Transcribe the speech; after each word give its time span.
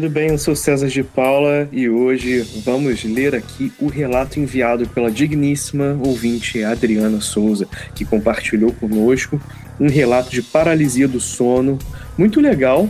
Olá 0.00 0.08
galera 0.08 0.14
do 0.14 0.14
bem, 0.14 0.28
eu 0.30 0.38
sou 0.38 0.56
César 0.56 0.88
de 0.88 1.02
Paula 1.02 1.68
e 1.70 1.86
hoje 1.86 2.40
vamos 2.64 3.04
ler 3.04 3.34
aqui 3.34 3.70
o 3.78 3.86
relato 3.86 4.40
enviado 4.40 4.88
pela 4.88 5.10
digníssima 5.10 5.98
ouvinte 6.02 6.64
Adriana 6.64 7.20
Souza, 7.20 7.68
que 7.94 8.06
compartilhou 8.06 8.72
conosco 8.72 9.38
um 9.78 9.90
relato 9.90 10.30
de 10.30 10.40
paralisia 10.40 11.06
do 11.06 11.20
sono, 11.20 11.78
muito 12.16 12.40
legal 12.40 12.88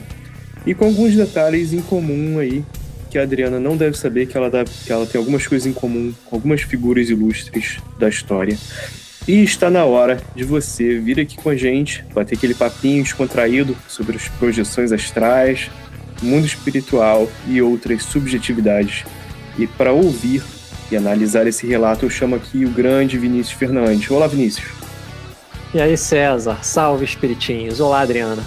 e 0.64 0.72
com 0.72 0.84
alguns 0.84 1.16
detalhes 1.16 1.72
em 1.72 1.80
comum 1.80 2.38
aí 2.38 2.64
que 3.10 3.18
a 3.18 3.22
Adriana 3.22 3.58
não 3.58 3.76
deve 3.76 3.98
saber 3.98 4.26
que 4.26 4.36
ela, 4.36 4.48
dá, 4.48 4.62
que 4.64 4.92
ela 4.92 5.04
tem 5.04 5.18
algumas 5.18 5.44
coisas 5.44 5.66
em 5.66 5.72
comum 5.72 6.14
com 6.26 6.36
algumas 6.36 6.62
figuras 6.62 7.10
ilustres 7.10 7.78
da 7.98 8.08
história. 8.08 8.56
E 9.26 9.42
está 9.42 9.68
na 9.68 9.84
hora 9.84 10.22
de 10.36 10.44
você 10.44 11.00
vir 11.00 11.18
aqui 11.18 11.36
com 11.36 11.50
a 11.50 11.56
gente, 11.56 12.04
bater 12.14 12.36
aquele 12.36 12.54
papinho 12.54 13.02
descontraído 13.02 13.76
sobre 13.88 14.16
as 14.16 14.28
projeções 14.28 14.92
astrais, 14.92 15.68
mundo 16.22 16.46
espiritual 16.46 17.30
e 17.46 17.60
outras 17.60 18.02
subjetividades. 18.02 19.04
E 19.58 19.66
para 19.66 19.92
ouvir 19.92 20.42
e 20.90 20.96
analisar 20.96 21.46
esse 21.46 21.66
relato, 21.66 22.06
eu 22.06 22.10
chamo 22.10 22.36
aqui 22.36 22.64
o 22.64 22.70
grande 22.70 23.18
Vinícius 23.18 23.58
Fernandes. 23.58 24.10
Olá, 24.10 24.26
Vinícius. 24.26 24.68
E 25.72 25.80
aí, 25.80 25.96
César? 25.96 26.64
Salve, 26.64 27.04
espiritinhos. 27.04 27.78
Olá, 27.78 28.00
Adriana. 28.00 28.44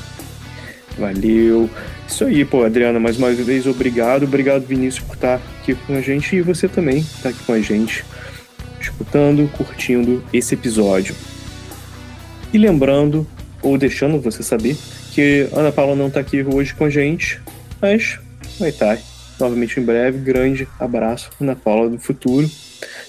Valeu. 0.97 1.69
Isso 2.07 2.25
aí, 2.25 2.44
pô, 2.45 2.63
Adriana, 2.63 3.00
mais 3.00 3.17
uma 3.17 3.31
vez, 3.31 3.66
obrigado. 3.66 4.23
Obrigado, 4.23 4.66
Vinícius, 4.66 5.05
por 5.05 5.16
estar 5.16 5.35
aqui 5.35 5.73
com 5.73 5.95
a 5.95 6.01
gente 6.01 6.35
e 6.35 6.41
você 6.41 6.67
também 6.67 6.97
estar 7.00 7.29
aqui 7.29 7.44
com 7.45 7.53
a 7.53 7.59
gente, 7.59 8.03
escutando, 8.79 9.50
curtindo 9.53 10.23
esse 10.31 10.53
episódio. 10.53 11.16
E 12.53 12.57
lembrando, 12.57 13.25
ou 13.61 13.78
deixando 13.78 14.22
você 14.22 14.44
saber, 14.44 14.78
que 15.11 15.47
Ana 15.53 15.72
Paula 15.72 15.95
não 15.95 16.07
está 16.07 16.19
aqui 16.19 16.44
hoje 16.44 16.73
com 16.75 16.85
a 16.85 16.90
gente, 16.90 17.41
mas 17.83 18.17
vai 18.57 18.69
estar 18.69 18.97
novamente 19.38 19.77
em 19.77 19.83
breve. 19.83 20.17
Grande 20.19 20.66
abraço 20.79 21.29
na 21.38 21.53
Paula 21.53 21.89
do 21.89 21.99
futuro. 21.99 22.49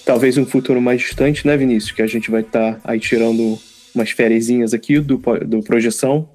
Talvez 0.03 0.37
um 0.37 0.45
futuro 0.45 0.81
mais 0.81 0.99
distante, 0.99 1.47
né, 1.47 1.55
Vinícius? 1.55 1.93
Que 1.93 2.01
a 2.01 2.07
gente 2.07 2.29
vai 2.29 2.41
estar 2.41 2.81
aí 2.83 2.99
tirando 2.99 3.57
umas 3.95 4.11
férias 4.11 4.73
aqui 4.73 4.99
do, 4.99 5.17
do 5.47 5.61
Projeção. 5.63 6.29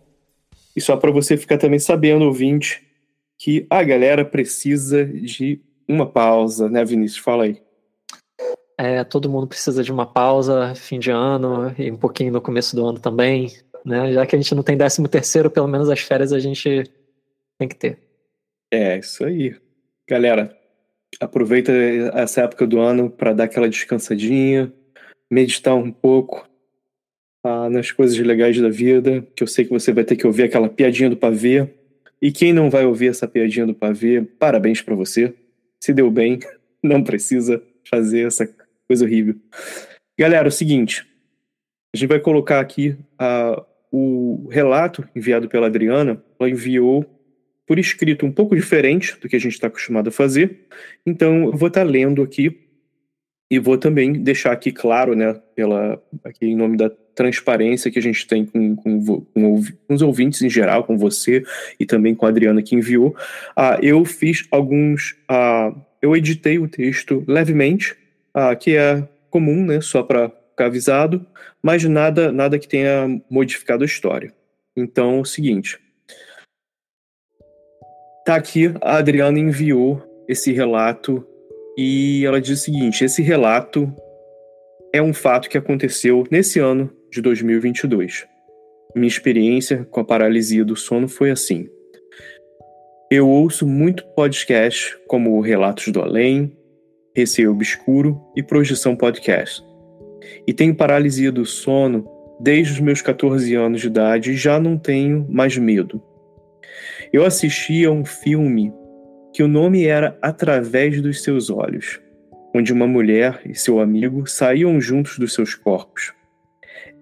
E 0.75 0.81
só 0.81 0.97
para 0.97 1.11
você 1.11 1.37
ficar 1.37 1.59
também 1.59 1.79
sabendo, 1.79 2.25
ouvinte, 2.25 2.83
que 3.39 3.67
a 3.69 3.83
galera 3.83 4.25
precisa 4.25 5.05
de 5.05 5.61
uma 5.87 6.07
pausa, 6.07 6.71
né, 6.71 6.83
Vinícius? 6.83 7.23
Fala 7.23 7.45
aí. 7.45 7.61
É, 8.79 9.05
todo 9.05 9.29
mundo 9.29 9.47
precisa 9.47 9.85
de 9.85 9.93
uma 9.93 10.07
pausa, 10.07 10.75
fim 10.75 10.99
de 10.99 11.11
ano 11.11 11.75
e 11.79 11.91
um 11.91 11.97
pouquinho 11.99 12.33
no 12.33 12.41
começo 12.41 12.75
do 12.75 12.87
ano 12.87 12.99
também, 12.99 13.53
né? 13.85 14.15
Já 14.15 14.25
que 14.25 14.35
a 14.35 14.39
gente 14.39 14.55
não 14.55 14.63
tem 14.63 14.79
décimo 14.79 15.09
terceiro, 15.09 15.51
pelo 15.51 15.69
menos 15.69 15.91
as 15.91 16.01
férias 16.01 16.33
a 16.33 16.39
gente 16.39 16.91
tem 17.59 17.69
que 17.69 17.77
ter. 17.77 18.10
É, 18.73 18.99
isso 18.99 19.25
aí. 19.25 19.57
Galera, 20.09 20.57
aproveita 21.19 21.73
essa 22.15 22.43
época 22.43 22.67
do 22.67 22.79
ano 22.79 23.11
para 23.11 23.33
dar 23.33 23.45
aquela 23.45 23.69
descansadinha, 23.69 24.73
meditar 25.31 25.75
um 25.75 25.91
pouco 25.91 26.49
ah, 27.45 27.69
nas 27.69 27.91
coisas 27.91 28.17
legais 28.19 28.61
da 28.61 28.69
vida, 28.69 29.27
que 29.35 29.43
eu 29.43 29.47
sei 29.47 29.65
que 29.65 29.71
você 29.71 29.93
vai 29.93 30.05
ter 30.05 30.17
que 30.17 30.27
ouvir 30.27 30.45
aquela 30.45 30.69
piadinha 30.69 31.11
do 31.11 31.17
pavê. 31.17 31.69
E 32.23 32.31
quem 32.31 32.53
não 32.53 32.69
vai 32.69 32.85
ouvir 32.85 33.09
essa 33.09 33.27
piadinha 33.27 33.67
do 33.67 33.75
pavê, 33.75 34.23
parabéns 34.23 34.83
para 34.83 34.95
você. 34.95 35.35
Se 35.83 35.93
deu 35.93 36.11
bem, 36.11 36.39
não 36.83 37.03
precisa 37.03 37.63
fazer 37.89 38.27
essa 38.27 38.49
coisa 38.87 39.05
horrível. 39.05 39.35
Galera, 40.19 40.47
é 40.47 40.49
o 40.49 40.53
seguinte, 40.53 41.07
a 41.93 41.97
gente 41.97 42.09
vai 42.09 42.21
colocar 42.21 42.61
aqui 42.61 42.97
uh, 43.21 43.65
o 43.91 44.49
relato 44.51 45.09
enviado 45.17 45.49
pela 45.49 45.67
Adriana. 45.67 46.23
Ela 46.39 46.51
enviou 46.51 47.05
por 47.71 47.79
escrito 47.79 48.27
um 48.27 48.33
pouco 48.33 48.57
diferente 48.57 49.17
do 49.21 49.29
que 49.29 49.37
a 49.37 49.39
gente 49.39 49.53
está 49.53 49.69
acostumado 49.69 50.09
a 50.09 50.11
fazer. 50.11 50.67
Então, 51.07 51.45
eu 51.45 51.57
vou 51.57 51.69
estar 51.69 51.85
tá 51.85 51.89
lendo 51.89 52.21
aqui 52.21 52.59
e 53.49 53.61
vou 53.61 53.79
também 53.79 54.13
deixar 54.13 54.51
aqui 54.51 54.73
claro, 54.73 55.15
né, 55.15 55.41
pela, 55.55 56.03
aqui 56.25 56.47
em 56.47 56.57
nome 56.57 56.77
da 56.77 56.91
transparência 56.91 57.89
que 57.89 58.01
a 58.01 58.03
gente 58.03 58.27
tem 58.27 58.45
com, 58.45 58.75
com, 58.75 59.01
com, 59.05 59.23
com 59.87 59.95
os 59.95 60.03
ouvintes 60.03 60.43
em 60.43 60.51
geral, 60.51 60.83
com 60.83 60.99
você 60.99 61.45
e 61.79 61.87
também 61.87 62.13
com 62.13 62.27
a 62.27 62.31
Adriana 62.31 62.61
que 62.61 62.75
enviou. 62.75 63.15
Ah, 63.55 63.79
eu 63.81 64.05
fiz 64.05 64.49
alguns. 64.51 65.15
Ah, 65.29 65.73
eu 66.03 66.17
editei 66.17 66.59
o 66.59 66.67
texto 66.67 67.23
levemente, 67.25 67.95
ah, 68.35 68.57
que 68.57 68.75
é 68.75 69.09
comum, 69.31 69.65
né, 69.65 69.81
só 69.81 70.03
para 70.03 70.29
ficar 70.29 70.67
avisado, 70.67 71.25
mas 71.63 71.85
nada, 71.85 72.33
nada 72.33 72.59
que 72.59 72.67
tenha 72.67 73.23
modificado 73.31 73.85
a 73.85 73.87
história. 73.87 74.35
Então, 74.77 75.19
é 75.19 75.21
o 75.21 75.25
seguinte. 75.25 75.79
Tá 78.25 78.35
aqui, 78.35 78.73
a 78.83 78.99
Adriana 78.99 79.39
enviou 79.39 80.03
esse 80.29 80.53
relato 80.53 81.27
e 81.77 82.25
ela 82.27 82.41
diz 82.41 82.61
o 82.61 82.63
seguinte: 82.63 83.05
esse 83.05 83.23
relato 83.23 83.93
é 84.93 85.01
um 85.01 85.15
fato 85.15 85.49
que 85.49 85.57
aconteceu 85.57 86.25
nesse 86.31 86.59
ano 86.59 86.91
de 87.11 87.23
2022. 87.23 88.27
Minha 88.95 89.09
experiência 89.09 89.87
com 89.91 90.01
a 90.01 90.05
paralisia 90.05 90.65
do 90.65 90.77
sono 90.77 91.09
foi 91.09 91.31
assim. 91.31 91.69
Eu 93.11 93.29
ouço 93.29 93.67
muito 93.67 94.05
podcast 94.15 94.97
como 95.09 95.41
Relatos 95.41 95.89
do 95.89 96.01
Além, 96.01 96.57
Receio 97.17 97.53
Obscuro 97.53 98.21
e 98.37 98.43
Projeção 98.43 98.95
Podcast. 98.95 99.65
E 100.47 100.53
tenho 100.53 100.75
paralisia 100.75 101.33
do 101.33 101.47
sono 101.47 102.07
desde 102.41 102.75
os 102.75 102.81
meus 102.81 103.01
14 103.01 103.55
anos 103.55 103.81
de 103.81 103.87
idade 103.87 104.33
e 104.33 104.37
já 104.37 104.61
não 104.61 104.77
tenho 104.77 105.27
mais 105.29 105.57
medo. 105.57 106.03
Eu 107.13 107.25
assisti 107.25 107.85
a 107.85 107.91
um 107.91 108.05
filme 108.05 108.73
que 109.35 109.43
o 109.43 109.49
nome 109.49 109.85
era 109.85 110.17
Através 110.23 111.03
dos 111.03 111.25
Seus 111.25 111.51
Olhos, 111.51 112.01
onde 112.55 112.73
uma 112.73 112.87
mulher 112.87 113.41
e 113.45 113.53
seu 113.53 113.81
amigo 113.81 114.29
saíam 114.29 114.81
juntos 114.81 115.19
dos 115.19 115.35
seus 115.35 115.57
corpos. 115.57 116.13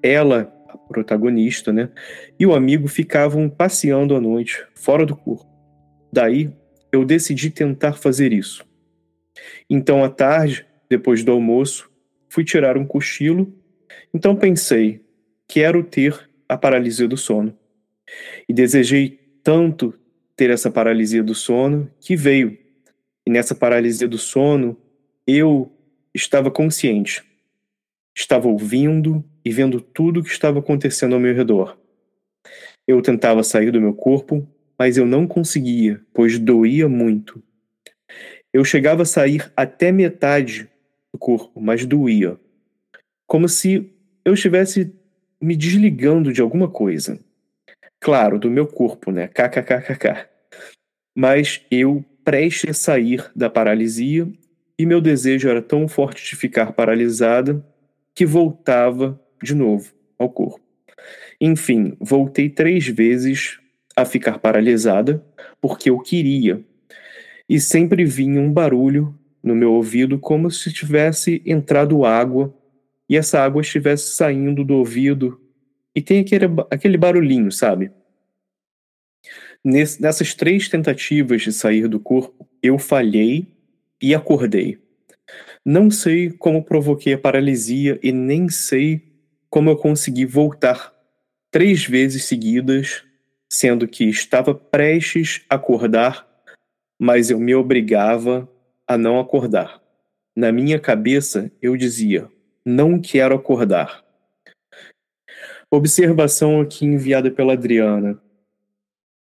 Ela, 0.03 0.51
a 0.69 0.79
protagonista, 0.79 1.75
né, 1.75 1.91
e 2.39 2.47
o 2.47 2.55
amigo 2.55 2.89
ficavam 2.89 3.51
passeando 3.51 4.17
à 4.17 4.21
noite, 4.21 4.65
fora 4.75 5.05
do 5.05 5.15
corpo. 5.15 5.47
Daí, 6.11 6.51
eu 6.91 7.05
decidi 7.05 7.51
tentar 7.51 7.93
fazer 7.93 8.33
isso. 8.33 8.65
Então, 9.69 10.03
à 10.03 10.09
tarde, 10.09 10.67
depois 10.89 11.23
do 11.23 11.33
almoço, 11.33 11.91
fui 12.31 12.45
tirar 12.45 12.79
um 12.79 12.87
cochilo. 12.87 13.53
Então 14.15 14.35
pensei, 14.35 15.03
quero 15.47 15.85
ter 15.85 16.19
a 16.49 16.57
paralisia 16.57 17.07
do 17.07 17.17
sono. 17.17 17.55
E 18.49 18.55
desejei 18.55 19.18
tanto 19.43 19.95
ter 20.37 20.51
essa 20.51 20.71
paralisia 20.71 21.23
do 21.23 21.35
sono 21.35 21.91
que 22.01 22.15
veio. 22.15 22.57
E 23.27 23.31
nessa 23.31 23.55
paralisia 23.55 24.09
do 24.09 24.19
sono, 24.19 24.77
eu 25.27 25.71
estava 26.15 26.51
consciente. 26.51 27.23
Estava 28.17 28.49
ouvindo 28.49 29.25
e 29.45 29.51
vendo 29.51 29.81
tudo 29.81 30.21
o 30.21 30.23
que 30.23 30.31
estava 30.31 30.59
acontecendo 30.59 31.15
ao 31.15 31.21
meu 31.21 31.35
redor. 31.35 31.79
Eu 32.87 33.03
tentava 33.03 33.43
sair 33.43 33.71
do 33.71 33.81
meu 33.81 33.95
corpo, 33.95 34.47
mas 34.79 34.97
eu 34.97 35.07
não 35.07 35.27
conseguia, 35.27 36.01
pois 36.15 36.39
doía 36.39 36.89
muito. 36.89 37.43
Eu 38.53 38.65
chegava 38.65 39.03
a 39.03 39.07
sair 39.07 39.53
até 39.57 39.93
metade 39.93 40.69
do 41.13 41.19
corpo, 41.19 41.61
mas 41.61 41.85
doía. 41.85 42.39
Como 43.27 43.49
se 43.49 43.93
eu 44.25 44.35
estivesse 44.35 44.93
me 45.41 45.55
desligando 45.55 46.33
de 46.33 46.41
alguma 46.41 46.69
coisa. 46.69 47.19
Claro, 48.01 48.39
do 48.39 48.51
meu 48.51 48.67
corpo, 48.67 49.11
né? 49.11 49.29
KKKKK. 49.29 50.29
Mas 51.15 51.65
eu 51.71 52.05
prestes 52.25 52.71
a 52.71 52.75
sair 52.75 53.31
da 53.35 53.51
paralisia 53.51 54.31
e 54.79 54.87
meu 54.87 55.01
desejo 55.01 55.49
era 55.49 55.61
tão 55.61 55.89
forte 55.89 56.25
de 56.25 56.37
ficar 56.37 56.73
paralisada 56.73 57.65
que 58.15 58.25
voltava 58.25 59.21
de 59.43 59.55
novo 59.55 59.93
ao 60.19 60.29
corpo. 60.29 60.61
Enfim, 61.41 61.97
voltei 62.01 62.49
três 62.49 62.87
vezes 62.87 63.59
a 63.97 64.05
ficar 64.05 64.39
paralisada 64.39 65.25
porque 65.61 65.91
eu 65.91 65.99
queria. 65.99 66.63
E 67.49 67.61
sempre 67.61 68.05
vinha 68.05 68.41
um 68.41 68.53
barulho 68.53 69.19
no 69.43 69.55
meu 69.55 69.73
ouvido 69.73 70.19
como 70.19 70.51
se 70.51 70.73
tivesse 70.73 71.43
entrado 71.47 72.05
água 72.05 72.55
e 73.09 73.17
essa 73.17 73.41
água 73.41 73.63
estivesse 73.63 74.15
saindo 74.15 74.65
do 74.65 74.75
ouvido 74.75 75.41
e 75.99 76.01
tem 76.01 76.21
aquele, 76.21 76.45
aquele 76.71 76.97
barulhinho, 76.97 77.51
sabe? 77.51 77.91
Nessas 79.65 80.33
três 80.33 80.69
tentativas 80.69 81.43
de 81.43 81.53
sair 81.53 81.89
do 81.89 81.99
corpo, 81.99 82.49
eu 82.63 82.79
falhei 82.79 83.49
e 84.01 84.15
acordei. 84.15 84.79
Não 85.67 85.91
sei 85.91 86.31
como 86.31 86.65
provoquei 86.65 87.15
a 87.15 87.19
paralisia 87.19 87.99
e 88.01 88.13
nem 88.13 88.49
sei 88.49 89.03
como 89.51 89.71
eu 89.71 89.77
consegui 89.77 90.25
voltar 90.25 90.95
três 91.51 91.85
vezes 91.85 92.27
seguidas, 92.27 93.03
sendo 93.53 93.89
que 93.89 94.05
estava 94.05 94.55
prestes 94.55 95.45
a 95.51 95.57
acordar, 95.57 96.25
mas 96.97 97.29
eu 97.29 97.41
me 97.41 97.57
obrigava 97.57 98.49
a 98.87 98.97
não 98.97 99.19
acordar. 99.19 99.83
Na 100.37 100.53
minha 100.53 100.79
cabeça, 100.79 101.51
eu 101.61 101.77
dizia: 101.77 102.31
não 102.65 103.01
quero 103.01 103.35
acordar. 103.35 104.08
Observação 105.71 106.63
aqui 106.63 106.87
enviada 106.87 107.31
pela 107.31 107.53
Adriana. 107.53 108.19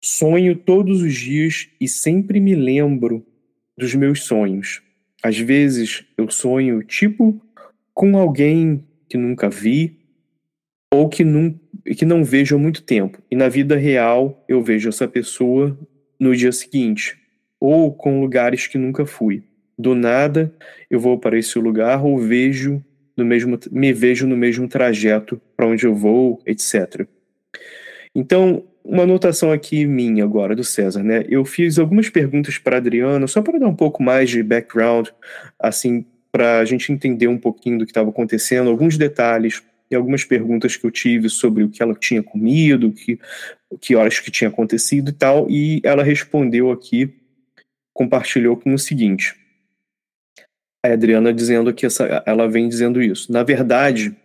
Sonho 0.02 0.56
todos 0.56 1.02
os 1.02 1.14
dias 1.14 1.70
e 1.80 1.90
sempre 1.90 2.40
me 2.40 2.56
lembro 2.56 3.26
dos 3.78 3.94
meus 3.96 4.24
sonhos. 4.24 4.82
Às 5.22 5.38
vezes 5.38 6.06
eu 6.18 6.32
sonho 6.32 6.82
tipo 6.84 7.42
com 7.94 8.18
alguém 8.18 8.82
que 9.10 9.18
nunca 9.18 9.50
vi 9.50 10.00
ou 10.90 11.10
que 11.10 11.26
não, 11.26 11.54
que 11.98 12.06
não 12.06 12.24
vejo 12.24 12.56
há 12.56 12.60
muito 12.60 12.82
tempo. 12.82 13.22
E 13.30 13.36
na 13.36 13.50
vida 13.50 13.76
real 13.76 14.42
eu 14.48 14.64
vejo 14.64 14.88
essa 14.88 15.10
pessoa 15.10 15.78
no 16.18 16.34
dia 16.34 16.54
seguinte, 16.54 17.20
ou 17.60 17.94
com 17.94 18.22
lugares 18.22 18.68
que 18.68 18.78
nunca 18.78 19.06
fui. 19.06 19.44
Do 19.78 19.94
nada 19.94 20.56
eu 20.90 20.98
vou 20.98 21.20
para 21.20 21.38
esse 21.38 21.60
lugar 21.60 22.06
ou 22.06 22.18
vejo 22.18 22.82
no 23.22 23.26
mesmo, 23.26 23.58
me 23.72 23.94
vejo 23.94 24.28
no 24.28 24.36
mesmo 24.36 24.68
trajeto 24.68 25.42
para 25.56 25.68
onde 25.68 25.86
eu 25.86 25.96
vou, 25.96 26.42
etc. 26.46 27.08
Então, 28.14 28.64
uma 28.84 29.04
anotação 29.04 29.52
aqui 29.52 29.86
minha 29.86 30.24
agora, 30.24 30.56
do 30.56 30.64
César, 30.64 31.04
né? 31.04 31.24
Eu 31.30 31.46
fiz 31.46 31.80
algumas 31.80 32.10
perguntas 32.10 32.58
para 32.58 32.78
Adriana, 32.78 33.28
só 33.28 33.42
para 33.42 33.60
dar 33.60 33.68
um 33.68 33.76
pouco 33.76 34.02
mais 34.02 34.30
de 34.30 34.44
background, 34.44 35.10
assim, 35.60 36.06
para 36.32 36.60
a 36.60 36.66
gente 36.66 36.92
entender 36.92 37.28
um 37.28 37.38
pouquinho 37.38 37.80
do 37.80 37.86
que 37.86 37.92
estava 37.92 38.10
acontecendo, 38.10 38.70
alguns 38.70 38.98
detalhes 38.98 39.62
e 39.90 39.96
algumas 39.96 40.24
perguntas 40.24 40.78
que 40.78 40.86
eu 40.86 40.92
tive 40.92 41.30
sobre 41.30 41.64
o 41.64 41.70
que 41.70 41.84
ela 41.84 41.94
tinha 41.94 42.24
comido, 42.24 42.92
que, 42.92 43.20
que 43.80 43.96
horas 43.96 44.20
que 44.20 44.32
tinha 44.32 44.50
acontecido 44.50 45.10
e 45.10 45.14
tal, 45.14 45.50
e 45.50 45.82
ela 45.84 46.04
respondeu 46.04 46.72
aqui, 46.72 47.14
compartilhou 47.94 48.56
com 48.56 48.74
o 48.74 48.80
seguinte. 48.80 49.36
A 50.84 50.94
Adriana 50.94 51.34
dizendo 51.34 51.74
que 51.74 51.86
essa, 51.86 52.24
ela 52.26 52.48
vem 52.48 52.68
dizendo 52.68 53.02
isso. 53.02 53.32
Na 53.32 53.44
verdade, 53.44 54.16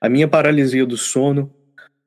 a 0.00 0.08
minha 0.08 0.28
paralisia 0.28 0.86
do 0.86 0.96
sono 0.96 1.52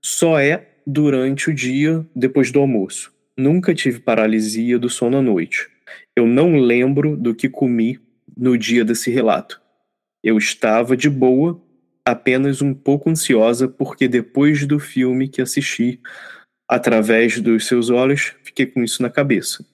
só 0.04 0.40
é 0.40 0.70
durante 0.86 1.50
o 1.50 1.54
dia 1.54 2.06
depois 2.16 2.52
do 2.52 2.60
almoço. 2.60 3.14
Nunca 3.38 3.74
tive 3.74 4.00
paralisia 4.00 4.80
do 4.80 4.90
sono 4.90 5.18
à 5.18 5.22
noite. 5.22 5.68
Eu 6.16 6.26
não 6.26 6.58
lembro 6.58 7.16
do 7.16 7.36
que 7.36 7.50
comi 7.50 8.00
no 8.36 8.58
dia 8.58 8.86
desse 8.86 9.12
relato. 9.12 9.62
Eu 10.24 10.38
estava 10.38 10.96
de 10.96 11.10
boa, 11.10 11.62
apenas 12.06 12.62
um 12.62 12.74
pouco 12.74 13.10
ansiosa, 13.10 13.68
porque 13.68 14.08
depois 14.08 14.66
do 14.66 14.80
filme 14.80 15.28
que 15.28 15.42
assisti, 15.42 16.00
através 16.68 17.40
dos 17.40 17.68
seus 17.68 17.90
olhos, 17.90 18.36
fiquei 18.44 18.66
com 18.66 18.84
isso 18.84 19.02
na 19.02 19.10
cabeça. 19.10 19.66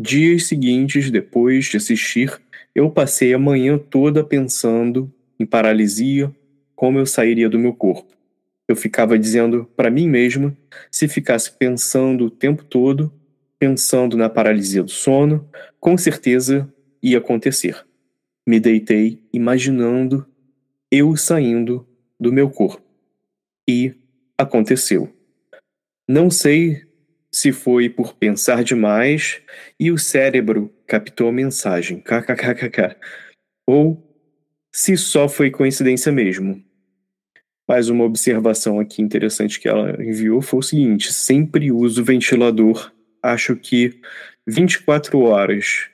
Dias 0.00 0.46
seguintes, 0.46 1.10
depois 1.10 1.66
de 1.66 1.76
assistir, 1.76 2.40
eu 2.74 2.90
passei 2.90 3.34
a 3.34 3.38
manhã 3.38 3.78
toda 3.78 4.24
pensando 4.24 5.12
em 5.38 5.44
paralisia, 5.44 6.34
como 6.74 6.98
eu 6.98 7.06
sairia 7.06 7.48
do 7.48 7.58
meu 7.58 7.74
corpo. 7.74 8.12
Eu 8.68 8.76
ficava 8.76 9.18
dizendo 9.18 9.68
para 9.76 9.90
mim 9.90 10.08
mesma, 10.08 10.56
se 10.90 11.06
ficasse 11.06 11.52
pensando 11.52 12.26
o 12.26 12.30
tempo 12.30 12.64
todo, 12.64 13.12
pensando 13.58 14.16
na 14.16 14.28
paralisia 14.28 14.82
do 14.82 14.90
sono, 14.90 15.48
com 15.78 15.96
certeza 15.98 16.72
ia 17.02 17.18
acontecer. 17.18 17.84
Me 18.46 18.58
deitei 18.58 19.22
imaginando 19.32 20.26
eu 20.90 21.16
saindo 21.16 21.86
do 22.18 22.32
meu 22.32 22.50
corpo. 22.50 22.82
E 23.68 23.94
aconteceu. 24.36 25.14
Não 26.08 26.30
sei 26.30 26.82
se 27.30 27.52
foi 27.52 27.88
por 27.88 28.14
pensar 28.14 28.62
demais 28.62 29.40
e 29.78 29.90
o 29.90 29.98
cérebro 29.98 30.72
captou 30.92 31.28
a 31.28 31.32
mensagem, 31.32 32.00
kkkk, 32.00 32.96
ou 33.66 34.06
se 34.70 34.94
só 34.94 35.26
foi 35.26 35.50
coincidência 35.50 36.12
mesmo. 36.12 36.62
Mas 37.66 37.88
uma 37.88 38.04
observação 38.04 38.78
aqui 38.78 39.00
interessante 39.00 39.58
que 39.58 39.68
ela 39.68 39.92
enviou 40.04 40.42
foi 40.42 40.58
o 40.60 40.62
seguinte: 40.62 41.10
sempre 41.10 41.72
uso 41.72 42.04
ventilador, 42.04 42.92
acho 43.22 43.56
que 43.56 44.02
24 44.46 45.18
horas, 45.20 45.88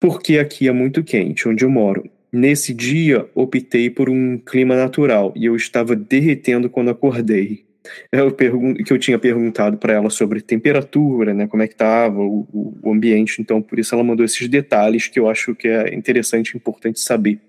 porque 0.00 0.38
aqui 0.38 0.66
é 0.66 0.72
muito 0.72 1.04
quente, 1.04 1.48
onde 1.48 1.64
eu 1.64 1.70
moro. 1.70 2.10
Nesse 2.32 2.74
dia, 2.74 3.30
optei 3.36 3.88
por 3.88 4.10
um 4.10 4.36
clima 4.36 4.74
natural 4.74 5.32
e 5.36 5.44
eu 5.44 5.54
estava 5.54 5.94
derretendo 5.94 6.68
quando 6.68 6.90
acordei. 6.90 7.65
Eu 8.10 8.32
pergunto 8.32 8.82
que 8.82 8.92
eu 8.92 8.98
tinha 8.98 9.18
perguntado 9.18 9.76
para 9.76 9.94
ela 9.94 10.10
sobre 10.10 10.40
temperatura, 10.40 11.34
né, 11.34 11.46
como 11.46 11.62
é 11.62 11.68
que 11.68 11.74
estava 11.74 12.20
o, 12.20 12.78
o, 12.82 12.92
ambiente, 12.92 13.40
então 13.40 13.60
por 13.60 13.78
isso 13.78 13.94
ela 13.94 14.04
mandou 14.04 14.24
esses 14.24 14.48
detalhes 14.48 15.08
que 15.08 15.18
eu 15.18 15.28
acho 15.28 15.54
que 15.54 15.68
é 15.68 15.94
interessante 15.94 16.50
e 16.50 16.56
importante 16.56 17.00
saber. 17.00 17.40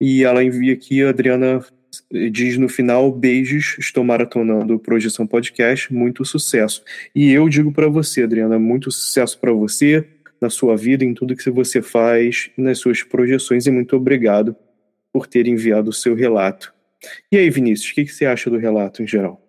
E 0.00 0.24
ela 0.24 0.44
envia 0.44 0.74
aqui, 0.74 1.02
a 1.02 1.10
Adriana 1.10 1.64
diz 2.30 2.56
no 2.56 2.68
final: 2.68 3.10
beijos, 3.10 3.76
estou 3.78 4.04
maratonando 4.04 4.78
Projeção 4.78 5.26
Podcast, 5.26 5.92
muito 5.92 6.24
sucesso. 6.24 6.82
E 7.14 7.32
eu 7.32 7.48
digo 7.48 7.72
para 7.72 7.88
você, 7.88 8.22
Adriana, 8.22 8.58
muito 8.58 8.90
sucesso 8.90 9.38
para 9.38 9.52
você, 9.52 10.06
na 10.40 10.50
sua 10.50 10.76
vida, 10.76 11.04
em 11.04 11.14
tudo 11.14 11.34
que 11.34 11.50
você 11.50 11.82
faz, 11.82 12.50
nas 12.56 12.78
suas 12.78 13.02
projeções, 13.02 13.66
e 13.66 13.70
muito 13.70 13.96
obrigado 13.96 14.54
por 15.12 15.26
ter 15.26 15.46
enviado 15.46 15.90
o 15.90 15.92
seu 15.92 16.14
relato. 16.14 16.72
E 17.30 17.36
aí, 17.36 17.50
Vinícius, 17.50 17.90
o 17.90 17.94
que, 17.94 18.04
que 18.04 18.12
você 18.12 18.26
acha 18.26 18.50
do 18.50 18.58
relato 18.58 19.02
em 19.02 19.06
geral? 19.06 19.40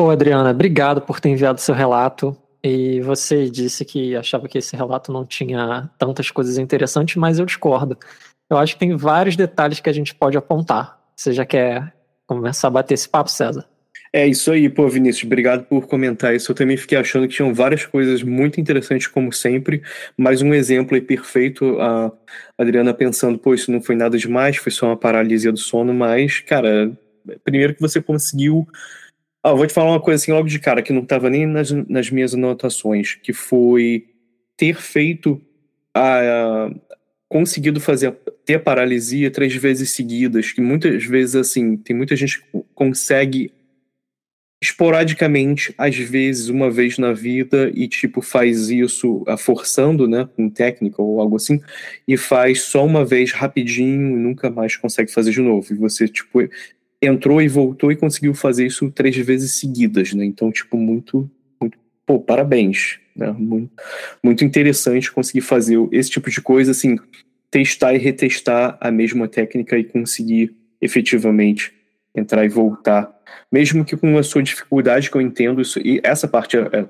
Ô, 0.00 0.10
Adriana, 0.10 0.50
obrigado 0.50 1.00
por 1.00 1.20
ter 1.20 1.28
enviado 1.28 1.60
seu 1.60 1.74
relato. 1.74 2.36
E 2.62 3.00
você 3.02 3.50
disse 3.50 3.84
que 3.84 4.16
achava 4.16 4.48
que 4.48 4.56
esse 4.56 4.74
relato 4.74 5.12
não 5.12 5.24
tinha 5.24 5.90
tantas 5.98 6.30
coisas 6.30 6.56
interessantes, 6.56 7.16
mas 7.16 7.38
eu 7.38 7.44
discordo. 7.44 7.98
Eu 8.48 8.56
acho 8.56 8.74
que 8.74 8.80
tem 8.80 8.96
vários 8.96 9.36
detalhes 9.36 9.80
que 9.80 9.90
a 9.90 9.92
gente 9.92 10.14
pode 10.14 10.36
apontar. 10.36 10.98
Você 11.14 11.32
já 11.32 11.44
quer 11.44 11.94
começar 12.26 12.68
a 12.68 12.70
bater 12.70 12.94
esse 12.94 13.08
papo, 13.08 13.30
César? 13.30 13.68
É 14.16 14.24
isso 14.28 14.52
aí, 14.52 14.68
pô, 14.68 14.88
Vinícius. 14.88 15.24
Obrigado 15.24 15.64
por 15.64 15.88
comentar 15.88 16.32
isso. 16.36 16.52
Eu 16.52 16.54
também 16.54 16.76
fiquei 16.76 16.96
achando 16.96 17.26
que 17.26 17.34
tinham 17.34 17.52
várias 17.52 17.84
coisas 17.84 18.22
muito 18.22 18.60
interessantes, 18.60 19.08
como 19.08 19.32
sempre. 19.32 19.82
Mais 20.16 20.40
um 20.40 20.54
exemplo 20.54 20.94
aí 20.94 21.00
perfeito. 21.00 21.80
A 21.80 22.12
Adriana 22.56 22.94
pensando, 22.94 23.36
pô, 23.40 23.52
isso 23.54 23.72
não 23.72 23.82
foi 23.82 23.96
nada 23.96 24.16
demais, 24.16 24.56
foi 24.56 24.70
só 24.70 24.86
uma 24.86 24.96
paralisia 24.96 25.50
do 25.50 25.58
sono, 25.58 25.92
mas, 25.92 26.38
cara, 26.38 26.96
primeiro 27.42 27.74
que 27.74 27.80
você 27.80 28.00
conseguiu. 28.00 28.68
Ah, 29.42 29.52
vou 29.52 29.66
te 29.66 29.72
falar 29.72 29.90
uma 29.90 30.00
coisa 30.00 30.22
assim 30.22 30.30
logo 30.30 30.46
de 30.46 30.60
cara, 30.60 30.80
que 30.80 30.92
não 30.92 31.02
estava 31.02 31.28
nem 31.28 31.44
nas, 31.44 31.72
nas 31.72 32.08
minhas 32.08 32.34
anotações, 32.34 33.16
que 33.16 33.32
foi 33.32 34.06
ter 34.56 34.76
feito 34.76 35.42
a, 35.92 36.70
conseguido 37.28 37.80
fazer 37.80 38.12
ter 38.46 38.54
a 38.54 38.60
paralisia 38.60 39.28
três 39.28 39.56
vezes 39.56 39.90
seguidas, 39.90 40.52
que 40.52 40.60
muitas 40.60 41.04
vezes 41.04 41.34
assim, 41.34 41.76
tem 41.76 41.96
muita 41.96 42.14
gente 42.14 42.40
que 42.40 42.64
consegue 42.76 43.52
esporadicamente, 44.64 45.74
às 45.76 45.94
vezes, 45.94 46.48
uma 46.48 46.70
vez 46.70 46.96
na 46.96 47.12
vida, 47.12 47.70
e 47.74 47.86
tipo, 47.86 48.22
faz 48.22 48.70
isso 48.70 49.22
a 49.26 49.36
forçando, 49.36 50.08
né? 50.08 50.26
Com 50.34 50.48
técnica 50.48 51.02
ou 51.02 51.20
algo 51.20 51.36
assim, 51.36 51.60
e 52.08 52.16
faz 52.16 52.62
só 52.62 52.84
uma 52.84 53.04
vez 53.04 53.30
rapidinho 53.30 54.16
e 54.16 54.20
nunca 54.20 54.48
mais 54.48 54.74
consegue 54.74 55.12
fazer 55.12 55.32
de 55.32 55.42
novo. 55.42 55.70
E 55.70 55.76
você, 55.76 56.08
tipo, 56.08 56.40
entrou 57.02 57.42
e 57.42 57.48
voltou 57.48 57.92
e 57.92 57.96
conseguiu 57.96 58.32
fazer 58.32 58.66
isso 58.66 58.90
três 58.90 59.14
vezes 59.16 59.60
seguidas, 59.60 60.14
né? 60.14 60.24
Então, 60.24 60.50
tipo, 60.50 60.78
muito, 60.78 61.30
muito 61.60 61.76
pô, 62.06 62.18
parabéns, 62.18 62.98
né? 63.14 63.34
Muito, 63.38 63.70
muito 64.22 64.44
interessante 64.46 65.12
conseguir 65.12 65.42
fazer 65.42 65.76
esse 65.92 66.08
tipo 66.08 66.30
de 66.30 66.40
coisa, 66.40 66.70
assim, 66.70 66.96
testar 67.50 67.94
e 67.94 67.98
retestar 67.98 68.78
a 68.80 68.90
mesma 68.90 69.28
técnica 69.28 69.78
e 69.78 69.84
conseguir 69.84 70.54
efetivamente 70.80 71.70
entrar 72.14 72.44
e 72.44 72.48
voltar, 72.48 73.12
mesmo 73.50 73.84
que 73.84 73.96
com 73.96 74.16
a 74.16 74.22
sua 74.22 74.42
dificuldade, 74.42 75.10
que 75.10 75.16
eu 75.16 75.20
entendo 75.20 75.60
isso, 75.60 75.80
e 75.80 76.00
essa 76.04 76.28
parte 76.28 76.56
é, 76.56 76.60
é 76.72 76.88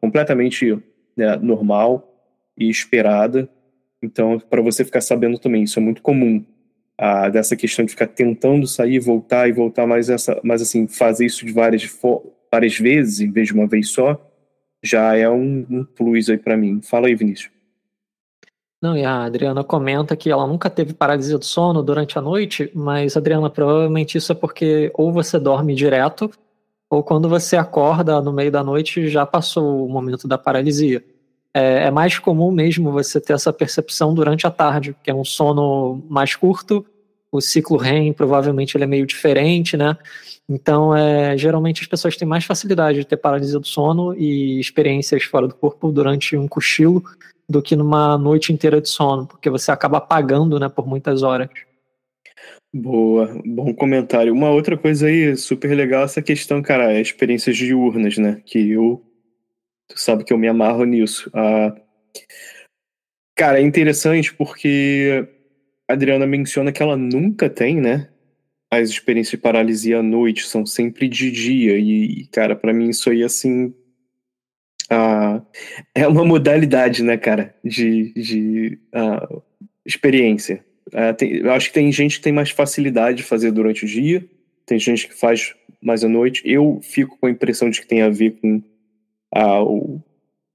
completamente 0.00 0.78
né, 1.16 1.36
normal 1.36 2.08
e 2.56 2.68
esperada, 2.68 3.48
então, 4.02 4.38
para 4.38 4.60
você 4.60 4.84
ficar 4.84 5.00
sabendo 5.00 5.38
também, 5.38 5.62
isso 5.62 5.78
é 5.78 5.82
muito 5.82 6.02
comum 6.02 6.44
a, 6.98 7.28
dessa 7.28 7.54
questão 7.54 7.84
de 7.84 7.92
ficar 7.92 8.08
tentando 8.08 8.66
sair, 8.66 8.98
voltar 8.98 9.48
e 9.48 9.52
voltar, 9.52 9.86
mas, 9.86 10.10
essa, 10.10 10.40
mas 10.42 10.60
assim, 10.60 10.88
fazer 10.88 11.26
isso 11.26 11.46
de 11.46 11.52
várias, 11.52 11.88
várias 12.50 12.76
vezes, 12.78 13.20
em 13.20 13.30
vez 13.30 13.48
de 13.48 13.54
uma 13.54 13.66
vez 13.66 13.90
só, 13.90 14.20
já 14.82 15.16
é 15.16 15.30
um, 15.30 15.64
um 15.70 15.84
plus 15.84 16.28
aí 16.28 16.36
para 16.36 16.56
mim. 16.56 16.80
Fala 16.82 17.06
aí, 17.06 17.14
Vinícius. 17.14 17.52
Não, 18.82 18.96
e 18.96 19.04
a 19.04 19.22
Adriana 19.24 19.62
comenta 19.62 20.16
que 20.16 20.28
ela 20.28 20.44
nunca 20.44 20.68
teve 20.68 20.92
paralisia 20.92 21.38
do 21.38 21.44
sono 21.44 21.84
durante 21.84 22.18
a 22.18 22.20
noite, 22.20 22.68
mas, 22.74 23.16
Adriana, 23.16 23.48
provavelmente 23.48 24.18
isso 24.18 24.32
é 24.32 24.34
porque 24.34 24.90
ou 24.94 25.12
você 25.12 25.38
dorme 25.38 25.72
direto, 25.72 26.28
ou 26.90 27.02
quando 27.02 27.28
você 27.28 27.56
acorda 27.56 28.20
no 28.20 28.32
meio 28.32 28.50
da 28.50 28.64
noite 28.64 29.06
já 29.08 29.24
passou 29.24 29.86
o 29.86 29.88
momento 29.88 30.26
da 30.26 30.36
paralisia. 30.36 31.02
É, 31.54 31.84
é 31.84 31.90
mais 31.92 32.18
comum 32.18 32.50
mesmo 32.50 32.90
você 32.90 33.20
ter 33.20 33.34
essa 33.34 33.52
percepção 33.52 34.12
durante 34.12 34.46
a 34.48 34.50
tarde, 34.50 34.96
que 35.00 35.10
é 35.10 35.14
um 35.14 35.24
sono 35.24 36.02
mais 36.08 36.34
curto 36.34 36.84
o 37.32 37.40
ciclo 37.40 37.78
REM 37.78 38.12
provavelmente 38.12 38.76
ele 38.76 38.84
é 38.84 38.86
meio 38.86 39.06
diferente, 39.06 39.74
né? 39.74 39.96
Então, 40.46 40.94
é, 40.94 41.36
geralmente 41.38 41.80
as 41.80 41.88
pessoas 41.88 42.14
têm 42.14 42.28
mais 42.28 42.44
facilidade 42.44 42.98
de 42.98 43.06
ter 43.06 43.16
paralisia 43.16 43.58
do 43.58 43.66
sono 43.66 44.14
e 44.14 44.60
experiências 44.60 45.22
fora 45.24 45.48
do 45.48 45.54
corpo 45.54 45.90
durante 45.90 46.36
um 46.36 46.46
cochilo 46.46 47.02
do 47.52 47.62
que 47.62 47.76
numa 47.76 48.16
noite 48.16 48.52
inteira 48.52 48.80
de 48.80 48.88
sono, 48.88 49.26
porque 49.26 49.50
você 49.50 49.70
acaba 49.70 49.98
apagando, 49.98 50.58
né, 50.58 50.68
por 50.68 50.86
muitas 50.86 51.22
horas. 51.22 51.48
Boa, 52.74 53.38
bom 53.44 53.74
comentário. 53.74 54.32
Uma 54.32 54.50
outra 54.50 54.78
coisa 54.78 55.06
aí 55.06 55.36
super 55.36 55.76
legal 55.76 56.04
essa 56.04 56.22
questão, 56.22 56.62
cara, 56.62 56.90
é 56.90 57.00
experiências 57.00 57.54
diurnas, 57.54 58.16
né? 58.16 58.40
Que 58.46 58.70
eu, 58.70 59.04
tu 59.86 60.00
sabe 60.00 60.24
que 60.24 60.32
eu 60.32 60.38
me 60.38 60.48
amarro 60.48 60.84
nisso. 60.84 61.30
Ah, 61.34 61.76
cara, 63.36 63.60
é 63.60 63.62
interessante 63.62 64.34
porque 64.34 65.28
a 65.86 65.92
Adriana 65.92 66.26
menciona 66.26 66.72
que 66.72 66.82
ela 66.82 66.96
nunca 66.96 67.50
tem, 67.50 67.78
né? 67.78 68.08
As 68.72 68.88
experiências 68.88 69.32
de 69.32 69.42
paralisia 69.42 69.98
à 69.98 70.02
noite 70.02 70.46
são 70.46 70.64
sempre 70.64 71.06
de 71.08 71.30
dia. 71.30 71.76
E, 71.76 72.26
cara, 72.28 72.56
para 72.56 72.72
mim 72.72 72.88
isso 72.88 73.10
aí, 73.10 73.22
assim. 73.22 73.74
Ah, 74.94 75.40
é 75.94 76.06
uma 76.06 76.22
modalidade, 76.22 77.02
né, 77.02 77.16
cara, 77.16 77.54
de, 77.64 78.12
de 78.12 78.78
ah, 78.92 79.26
experiência. 79.86 80.62
Ah, 80.92 81.14
tem, 81.14 81.36
eu 81.36 81.50
acho 81.50 81.68
que 81.68 81.74
tem 81.74 81.90
gente 81.90 82.18
que 82.18 82.22
tem 82.22 82.32
mais 82.32 82.50
facilidade 82.50 83.16
de 83.16 83.22
fazer 83.22 83.52
durante 83.52 83.86
o 83.86 83.88
dia, 83.88 84.22
tem 84.66 84.78
gente 84.78 85.08
que 85.08 85.14
faz 85.14 85.54
mais 85.80 86.04
à 86.04 86.08
noite. 86.08 86.42
Eu 86.44 86.78
fico 86.82 87.16
com 87.18 87.26
a 87.26 87.30
impressão 87.30 87.70
de 87.70 87.80
que 87.80 87.86
tem 87.86 88.02
a 88.02 88.10
ver 88.10 88.32
com 88.32 88.62
o 89.34 89.98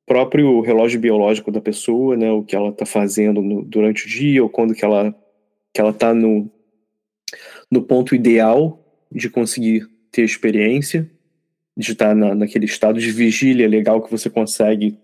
próprio 0.05 0.61
relógio 0.61 0.99
biológico 0.99 1.51
da 1.51 1.59
pessoa, 1.59 2.15
né, 2.15 2.31
o 2.31 2.43
que 2.43 2.55
ela 2.55 2.69
está 2.69 2.85
fazendo 2.85 3.41
no, 3.41 3.63
durante 3.63 4.05
o 4.05 4.09
dia, 4.09 4.43
ou 4.43 4.49
quando 4.49 4.75
que 4.75 4.85
ela 4.85 5.15
que 5.73 5.81
ela 5.81 5.89
está 5.89 6.13
no, 6.13 6.49
no 7.71 7.81
ponto 7.81 8.13
ideal 8.13 8.83
de 9.11 9.29
conseguir 9.29 9.87
ter 10.11 10.23
experiência, 10.23 11.09
de 11.77 11.91
estar 11.91 12.09
tá 12.09 12.15
na, 12.15 12.33
naquele 12.33 12.65
estado 12.65 12.99
de 12.99 13.11
vigília 13.11 13.67
legal 13.67 14.01
que 14.01 14.11
você 14.11 14.29
consegue 14.29 14.97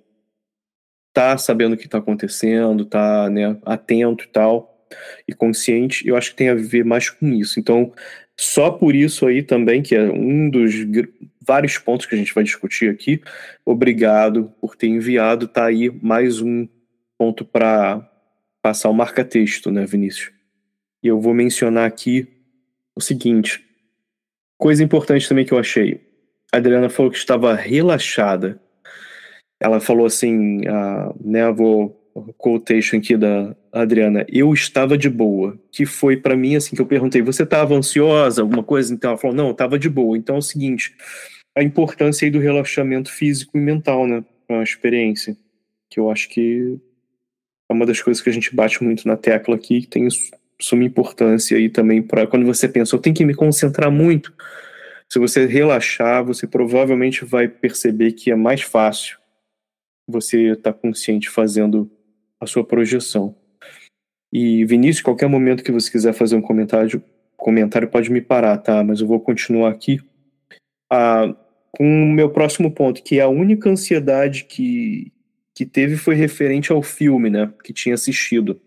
tá 1.13 1.37
sabendo 1.37 1.73
o 1.73 1.77
que 1.77 1.85
está 1.85 1.99
acontecendo, 1.99 2.85
tá 2.85 3.29
né, 3.29 3.55
atento 3.63 4.25
e 4.25 4.27
tal, 4.27 4.87
e 5.27 5.33
consciente, 5.33 6.07
eu 6.07 6.17
acho 6.17 6.31
que 6.31 6.37
tem 6.37 6.49
a 6.49 6.55
ver 6.55 6.83
mais 6.83 7.09
com 7.09 7.27
isso. 7.31 7.59
Então, 7.59 7.93
só 8.35 8.71
por 8.71 8.95
isso 8.95 9.27
aí 9.27 9.43
também, 9.43 9.83
que 9.83 9.95
é 9.95 10.01
um 10.01 10.49
dos 10.49 10.73
vários 11.39 11.77
pontos 11.77 12.07
que 12.07 12.15
a 12.15 12.17
gente 12.17 12.33
vai 12.33 12.43
discutir 12.43 12.89
aqui, 12.89 13.21
obrigado 13.63 14.51
por 14.59 14.75
ter 14.75 14.87
enviado, 14.87 15.47
tá 15.47 15.65
aí 15.65 15.91
mais 16.01 16.41
um 16.41 16.67
ponto 17.15 17.45
para 17.45 18.09
passar 18.61 18.89
o 18.89 18.93
marca-texto, 18.93 19.69
né, 19.69 19.85
Vinícius? 19.85 20.31
E 21.03 21.07
eu 21.07 21.21
vou 21.21 21.33
mencionar 21.33 21.85
aqui 21.85 22.27
o 22.95 23.01
seguinte. 23.01 23.63
Coisa 24.57 24.83
importante 24.83 25.27
também 25.27 25.45
que 25.45 25.53
eu 25.53 25.59
achei. 25.59 26.12
A 26.53 26.57
Adriana 26.57 26.87
falou 26.87 27.11
que 27.11 27.17
estava 27.17 27.55
relaxada. 27.55 28.61
Ela 29.59 29.79
falou 29.79 30.05
assim, 30.05 30.59
uh, 30.67 31.15
né, 31.19 31.51
vou 31.51 31.99
quotation 32.37 32.97
aqui 32.97 33.17
da 33.17 33.55
Adriana, 33.71 34.23
eu 34.29 34.53
estava 34.53 34.95
de 34.95 35.09
boa, 35.09 35.59
que 35.71 35.83
foi 35.83 36.15
para 36.15 36.35
mim 36.35 36.55
assim 36.55 36.75
que 36.75 36.81
eu 36.81 36.85
perguntei, 36.85 37.23
você 37.23 37.41
estava 37.41 37.73
ansiosa, 37.73 38.43
alguma 38.43 38.63
coisa? 38.63 38.93
Então 38.93 39.09
ela 39.09 39.17
falou, 39.17 39.35
não, 39.35 39.49
estava 39.49 39.79
de 39.79 39.89
boa. 39.89 40.15
Então 40.15 40.35
é 40.35 40.37
o 40.37 40.43
seguinte, 40.43 40.95
a 41.57 41.63
importância 41.63 42.23
aí 42.23 42.29
do 42.29 42.37
relaxamento 42.37 43.11
físico 43.11 43.57
e 43.57 43.61
mental, 43.61 44.05
né, 44.05 44.23
a 44.47 44.61
experiência, 44.61 45.35
que 45.89 45.99
eu 45.99 46.11
acho 46.11 46.29
que 46.29 46.77
é 47.67 47.73
uma 47.73 47.87
das 47.87 47.99
coisas 47.99 48.21
que 48.21 48.29
a 48.29 48.33
gente 48.33 48.55
bate 48.55 48.83
muito 48.83 49.07
na 49.07 49.17
tecla 49.17 49.55
aqui, 49.55 49.81
que 49.81 49.87
tem 49.87 50.07
suma 50.61 50.83
importância 50.83 51.57
aí 51.57 51.67
também 51.67 51.99
para 51.99 52.27
quando 52.27 52.45
você 52.45 52.69
pensa, 52.69 52.95
eu 52.95 52.99
tenho 52.99 53.15
que 53.15 53.25
me 53.25 53.33
concentrar 53.33 53.89
muito. 53.89 54.31
Se 55.13 55.19
você 55.19 55.45
relaxar, 55.45 56.25
você 56.25 56.47
provavelmente 56.47 57.23
vai 57.23 57.47
perceber 57.47 58.13
que 58.13 58.31
é 58.31 58.35
mais 58.35 58.63
fácil 58.63 59.19
você 60.07 60.53
estar 60.53 60.73
tá 60.73 60.79
consciente 60.79 61.29
fazendo 61.29 61.87
a 62.39 62.47
sua 62.47 62.65
projeção. 62.65 63.35
E 64.33 64.65
Vinícius, 64.65 65.03
qualquer 65.03 65.29
momento 65.29 65.63
que 65.63 65.71
você 65.71 65.91
quiser 65.91 66.13
fazer 66.13 66.35
um 66.35 66.41
comentário, 66.41 66.99
comentário 67.37 67.87
pode 67.87 68.11
me 68.11 68.21
parar, 68.21 68.57
tá? 68.57 68.83
Mas 68.83 69.01
eu 69.01 69.07
vou 69.07 69.19
continuar 69.19 69.69
aqui. 69.69 70.01
Ah, 70.91 71.35
com 71.69 71.85
o 71.85 72.11
meu 72.11 72.31
próximo 72.31 72.71
ponto, 72.71 73.03
que 73.03 73.19
é 73.19 73.21
a 73.21 73.27
única 73.27 73.69
ansiedade 73.69 74.45
que, 74.45 75.13
que 75.53 75.63
teve 75.63 75.95
foi 75.95 76.15
referente 76.15 76.71
ao 76.71 76.81
filme, 76.81 77.29
né? 77.29 77.53
Que 77.63 77.71
tinha 77.71 77.93
assistido. 77.93 78.59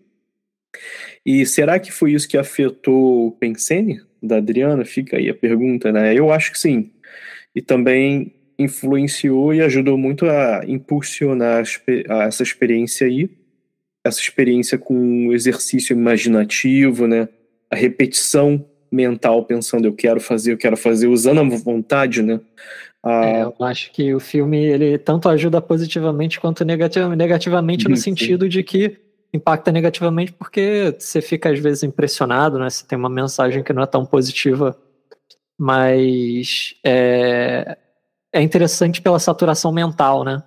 E 1.25 1.45
será 1.45 1.77
que 1.77 1.91
foi 1.91 2.13
isso 2.13 2.25
que 2.25 2.37
afetou 2.37 3.27
o 3.27 3.31
Pensene 3.33 4.06
da 4.21 4.37
Adriana? 4.37 4.85
Fica 4.85 5.17
aí 5.17 5.29
a 5.29 5.33
pergunta, 5.33 5.91
né? 5.91 6.13
Eu 6.13 6.31
acho 6.31 6.51
que 6.51 6.59
sim. 6.59 6.91
E 7.55 7.61
também 7.61 8.33
influenciou 8.59 9.53
e 9.53 9.61
ajudou 9.61 9.97
muito 9.97 10.25
a 10.25 10.63
impulsionar 10.67 11.63
essa 12.27 12.43
experiência 12.43 13.05
aí, 13.05 13.29
essa 14.03 14.19
experiência 14.19 14.77
com 14.77 15.27
o 15.27 15.33
exercício 15.33 15.93
imaginativo, 15.93 17.07
né? 17.07 17.29
A 17.69 17.75
repetição 17.75 18.65
mental, 18.91 19.45
pensando 19.45 19.85
eu 19.85 19.93
quero 19.93 20.19
fazer, 20.19 20.53
eu 20.53 20.57
quero 20.57 20.77
fazer, 20.77 21.07
usando 21.07 21.39
a 21.39 21.43
vontade, 21.43 22.21
né? 22.21 22.39
É, 23.05 23.43
eu 23.43 23.55
acho 23.61 23.91
que 23.91 24.13
o 24.13 24.19
filme 24.19 24.57
ele 24.57 24.97
tanto 24.97 25.29
ajuda 25.29 25.61
positivamente 25.61 26.39
quanto 26.39 26.65
negativamente 26.65 27.87
no 27.87 27.95
sentido 27.95 28.49
de 28.49 28.63
que 28.63 28.97
impacta 29.33 29.71
negativamente 29.71 30.31
porque 30.31 30.95
você 30.97 31.21
fica 31.21 31.51
às 31.51 31.59
vezes 31.59 31.83
impressionado, 31.83 32.57
né? 32.57 32.69
Você 32.69 32.85
tem 32.85 32.97
uma 32.97 33.09
mensagem 33.09 33.63
que 33.63 33.73
não 33.73 33.83
é 33.83 33.85
tão 33.85 34.05
positiva, 34.05 34.77
mas 35.57 36.75
é, 36.83 37.77
é 38.33 38.41
interessante 38.41 39.01
pela 39.01 39.19
saturação 39.19 39.71
mental, 39.71 40.23
né? 40.23 40.43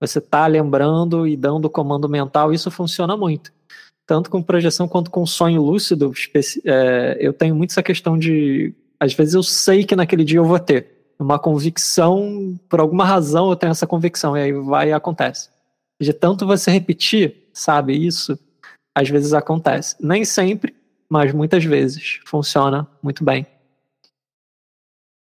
Você 0.00 0.20
tá 0.20 0.46
lembrando 0.46 1.26
e 1.26 1.36
dando 1.36 1.68
comando 1.68 2.08
mental, 2.08 2.52
isso 2.52 2.70
funciona 2.70 3.16
muito. 3.16 3.52
Tanto 4.06 4.30
com 4.30 4.42
projeção 4.42 4.88
quanto 4.88 5.10
com 5.10 5.24
sonho 5.26 5.62
lúcido. 5.62 6.12
É, 6.64 7.18
eu 7.20 7.32
tenho 7.32 7.54
muito 7.54 7.70
essa 7.70 7.82
questão 7.82 8.18
de. 8.18 8.74
Às 8.98 9.12
vezes 9.12 9.34
eu 9.34 9.42
sei 9.42 9.84
que 9.84 9.94
naquele 9.94 10.24
dia 10.24 10.38
eu 10.38 10.44
vou 10.44 10.58
ter 10.58 11.14
uma 11.18 11.38
convicção, 11.38 12.58
por 12.68 12.80
alguma 12.80 13.04
razão 13.04 13.50
eu 13.50 13.56
tenho 13.56 13.70
essa 13.70 13.86
convicção, 13.86 14.36
e 14.36 14.42
aí 14.42 14.52
vai 14.52 14.88
e 14.88 14.92
acontece. 14.92 15.50
De 16.00 16.14
tanto 16.14 16.46
você 16.46 16.70
repetir, 16.70 17.49
sabe? 17.60 17.94
Isso 17.94 18.38
às 18.96 19.08
vezes 19.08 19.32
acontece. 19.32 19.96
Nem 20.00 20.24
sempre, 20.24 20.74
mas 21.08 21.32
muitas 21.32 21.64
vezes 21.64 22.20
funciona 22.26 22.88
muito 23.02 23.24
bem. 23.24 23.46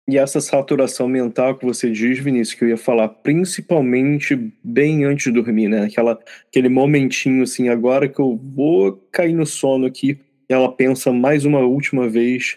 E 0.09 0.17
essa 0.17 0.41
saturação 0.41 1.09
mental 1.09 1.59
que 1.59 1.67
você 1.67 1.91
diz, 1.91 2.21
Vinícius, 2.21 2.57
que 2.57 2.65
eu 2.65 2.69
ia 2.69 2.77
falar, 2.77 3.09
principalmente 3.09 4.37
bem 4.63 5.05
antes 5.05 5.25
de 5.25 5.33
dormir, 5.33 5.69
né? 5.69 5.85
Aquela, 5.85 6.17
aquele 6.49 6.69
momentinho 6.69 7.43
assim, 7.43 7.69
agora 7.69 8.09
que 8.09 8.21
eu 8.21 8.37
vou 8.37 8.97
cair 9.11 9.33
no 9.33 9.45
sono 9.45 9.85
aqui, 9.85 10.21
ela 10.49 10.71
pensa 10.71 11.13
mais 11.13 11.45
uma 11.45 11.59
última 11.59 12.09
vez, 12.09 12.57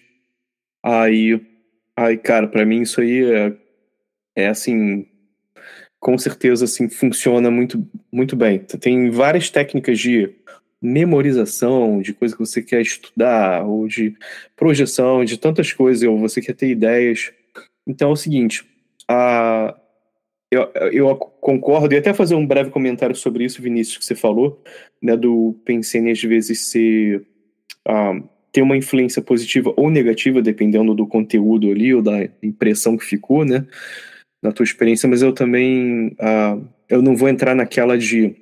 aí 0.83 1.41
Ai, 2.01 2.15
cara, 2.15 2.47
para 2.47 2.65
mim 2.65 2.83
isso 2.83 3.01
aí 3.01 3.25
é, 3.25 3.53
é 4.33 4.47
assim, 4.47 5.05
com 5.99 6.17
certeza 6.17 6.65
assim 6.65 6.89
funciona 6.89 7.51
muito 7.51 7.85
muito 8.11 8.35
bem. 8.35 8.59
Tem 8.59 9.09
várias 9.09 9.49
técnicas 9.49 9.99
de 9.99 10.33
memorização, 10.81 12.01
de 12.01 12.13
coisa 12.13 12.33
que 12.33 12.39
você 12.39 12.61
quer 12.61 12.81
estudar, 12.81 13.65
ou 13.65 13.87
de 13.87 14.15
projeção, 14.55 15.25
de 15.25 15.37
tantas 15.37 15.73
coisas, 15.73 16.07
ou 16.07 16.17
você 16.17 16.41
quer 16.41 16.53
ter 16.53 16.69
ideias. 16.69 17.31
Então 17.85 18.09
é 18.09 18.13
o 18.13 18.15
seguinte, 18.15 18.65
a, 19.07 19.75
eu, 20.49 20.69
eu 20.91 21.15
concordo, 21.15 21.93
e 21.93 21.97
até 21.97 22.13
fazer 22.13 22.35
um 22.35 22.45
breve 22.45 22.69
comentário 22.71 23.15
sobre 23.15 23.43
isso, 23.43 23.61
Vinícius, 23.61 23.97
que 23.97 24.05
você 24.05 24.15
falou, 24.15 24.63
né, 25.01 25.17
do 25.17 25.55
pensei 25.65 26.09
às 26.09 26.21
vezes 26.21 26.71
ser. 26.71 27.25
Uh, 27.87 28.27
ter 28.51 28.63
uma 28.63 28.75
influência 28.75 29.21
positiva 29.21 29.71
ou 29.77 29.91
negativa, 29.91 30.41
dependendo 30.41 30.95
do 30.95 31.05
conteúdo 31.05 31.69
ali, 31.69 31.93
ou 31.93 32.01
da 32.01 32.27
impressão 32.41 32.97
que 32.97 33.05
ficou, 33.05 33.45
né, 33.45 33.67
na 34.41 34.51
tua 34.51 34.63
experiência, 34.63 35.07
mas 35.09 35.21
eu 35.21 35.33
também. 35.33 36.15
Uh, 36.19 36.65
eu 36.87 37.01
não 37.01 37.15
vou 37.15 37.29
entrar 37.29 37.55
naquela 37.55 37.97
de 37.97 38.35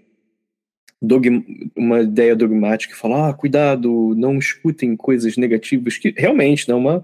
dogma, 1.02 1.44
uma 1.76 2.02
ideia 2.02 2.36
dogmática 2.36 2.94
e 2.94 2.98
falar, 2.98 3.30
ah, 3.30 3.34
cuidado, 3.34 4.14
não 4.16 4.38
escutem 4.38 4.96
coisas 4.96 5.38
negativas, 5.38 5.98
que 5.98 6.14
realmente 6.18 6.68
não 6.68 6.78
é 6.78 6.80
uma, 6.80 7.04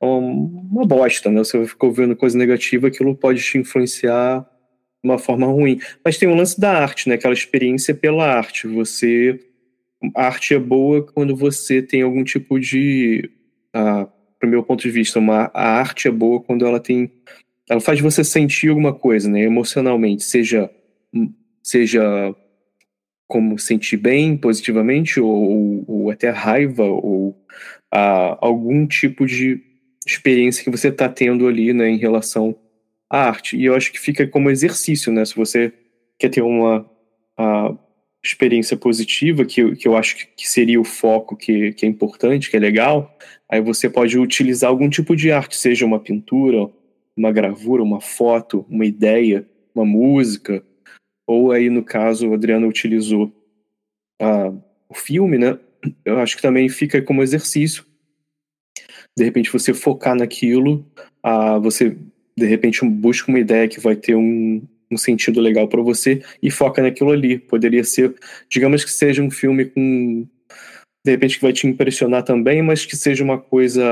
uma 0.00 0.86
bosta, 0.86 1.30
né? 1.30 1.38
Você 1.38 1.64
ficar 1.66 1.86
ouvindo 1.86 2.16
coisa 2.16 2.36
negativa, 2.36 2.88
aquilo 2.88 3.14
pode 3.14 3.42
te 3.42 3.58
influenciar 3.58 4.40
de 4.40 5.08
uma 5.08 5.18
forma 5.18 5.46
ruim. 5.46 5.80
Mas 6.04 6.18
tem 6.18 6.28
o 6.28 6.34
lance 6.34 6.60
da 6.60 6.72
arte, 6.72 7.08
né? 7.08 7.14
Aquela 7.14 7.34
experiência 7.34 7.94
pela 7.94 8.26
arte. 8.26 8.66
Você. 8.66 9.40
A 10.16 10.26
arte 10.26 10.54
é 10.54 10.58
boa 10.58 11.06
quando 11.06 11.36
você 11.36 11.80
tem 11.80 12.02
algum 12.02 12.24
tipo 12.24 12.58
de. 12.58 13.30
Ah, 13.72 14.08
para 14.38 14.48
o 14.48 14.50
meu 14.50 14.62
ponto 14.64 14.82
de 14.82 14.90
vista, 14.90 15.20
uma, 15.20 15.50
a 15.54 15.78
arte 15.78 16.08
é 16.08 16.10
boa 16.10 16.40
quando 16.40 16.66
ela 16.66 16.80
tem. 16.80 17.10
Ela 17.72 17.80
faz 17.80 18.00
você 18.00 18.22
sentir 18.22 18.68
alguma 18.68 18.92
coisa, 18.92 19.28
né? 19.28 19.42
Emocionalmente, 19.42 20.22
seja. 20.24 20.70
Seja 21.62 22.34
como 23.28 23.58
sentir 23.58 23.96
bem 23.96 24.36
positivamente, 24.36 25.18
ou, 25.18 25.84
ou 25.86 26.10
até 26.10 26.28
raiva, 26.28 26.84
ou 26.84 27.34
algum 27.90 28.86
tipo 28.86 29.24
de 29.24 29.60
experiência 30.06 30.64
que 30.64 30.70
você 30.70 30.88
está 30.88 31.08
tendo 31.08 31.46
ali 31.46 31.72
né, 31.72 31.88
em 31.88 31.96
relação 31.96 32.54
à 33.08 33.28
arte. 33.28 33.56
E 33.56 33.64
eu 33.64 33.74
acho 33.74 33.92
que 33.92 34.00
fica 34.00 34.26
como 34.26 34.50
exercício, 34.50 35.12
né? 35.12 35.24
Se 35.24 35.34
você 35.34 35.72
quer 36.18 36.28
ter 36.28 36.42
uma 36.42 36.86
experiência 38.24 38.76
positiva, 38.76 39.44
que, 39.44 39.74
que 39.76 39.88
eu 39.88 39.96
acho 39.96 40.16
que 40.36 40.48
seria 40.48 40.80
o 40.80 40.84
foco 40.84 41.36
que, 41.36 41.72
que 41.72 41.84
é 41.84 41.88
importante, 41.88 42.50
que 42.50 42.56
é 42.56 42.60
legal, 42.60 43.16
aí 43.48 43.60
você 43.60 43.90
pode 43.90 44.18
utilizar 44.18 44.70
algum 44.70 44.88
tipo 44.88 45.16
de 45.16 45.32
arte, 45.32 45.56
seja 45.56 45.84
uma 45.84 45.98
pintura, 45.98 46.70
uma 47.16 47.30
gravura, 47.32 47.82
uma 47.82 48.00
foto, 48.00 48.64
uma 48.68 48.84
ideia, 48.84 49.46
uma 49.74 49.84
música, 49.84 50.64
ou 51.26 51.52
aí 51.52 51.70
no 51.70 51.84
caso 51.84 52.28
o 52.28 52.34
Adriano 52.34 52.68
utilizou 52.68 53.32
uh, 54.20 54.62
o 54.88 54.94
filme, 54.94 55.38
né? 55.38 55.58
Eu 56.04 56.18
acho 56.18 56.36
que 56.36 56.42
também 56.42 56.68
fica 56.68 57.02
como 57.02 57.22
exercício. 57.22 57.84
De 59.16 59.24
repente 59.24 59.52
você 59.52 59.74
focar 59.74 60.14
naquilo, 60.14 60.86
uh, 61.24 61.60
você 61.60 61.96
de 62.36 62.46
repente 62.46 62.84
busca 62.86 63.30
uma 63.30 63.40
ideia 63.40 63.68
que 63.68 63.80
vai 63.80 63.94
ter 63.94 64.14
um, 64.14 64.66
um 64.90 64.96
sentido 64.96 65.40
legal 65.40 65.68
para 65.68 65.82
você 65.82 66.22
e 66.42 66.50
foca 66.50 66.82
naquilo 66.82 67.10
ali. 67.10 67.38
Poderia 67.38 67.84
ser, 67.84 68.14
digamos 68.48 68.84
que 68.84 68.90
seja 68.90 69.22
um 69.22 69.30
filme 69.30 69.66
com 69.66 70.26
de 71.04 71.10
repente 71.10 71.36
que 71.36 71.42
vai 71.42 71.52
te 71.52 71.66
impressionar 71.66 72.22
também, 72.22 72.62
mas 72.62 72.86
que 72.86 72.96
seja 72.96 73.24
uma 73.24 73.38
coisa 73.38 73.82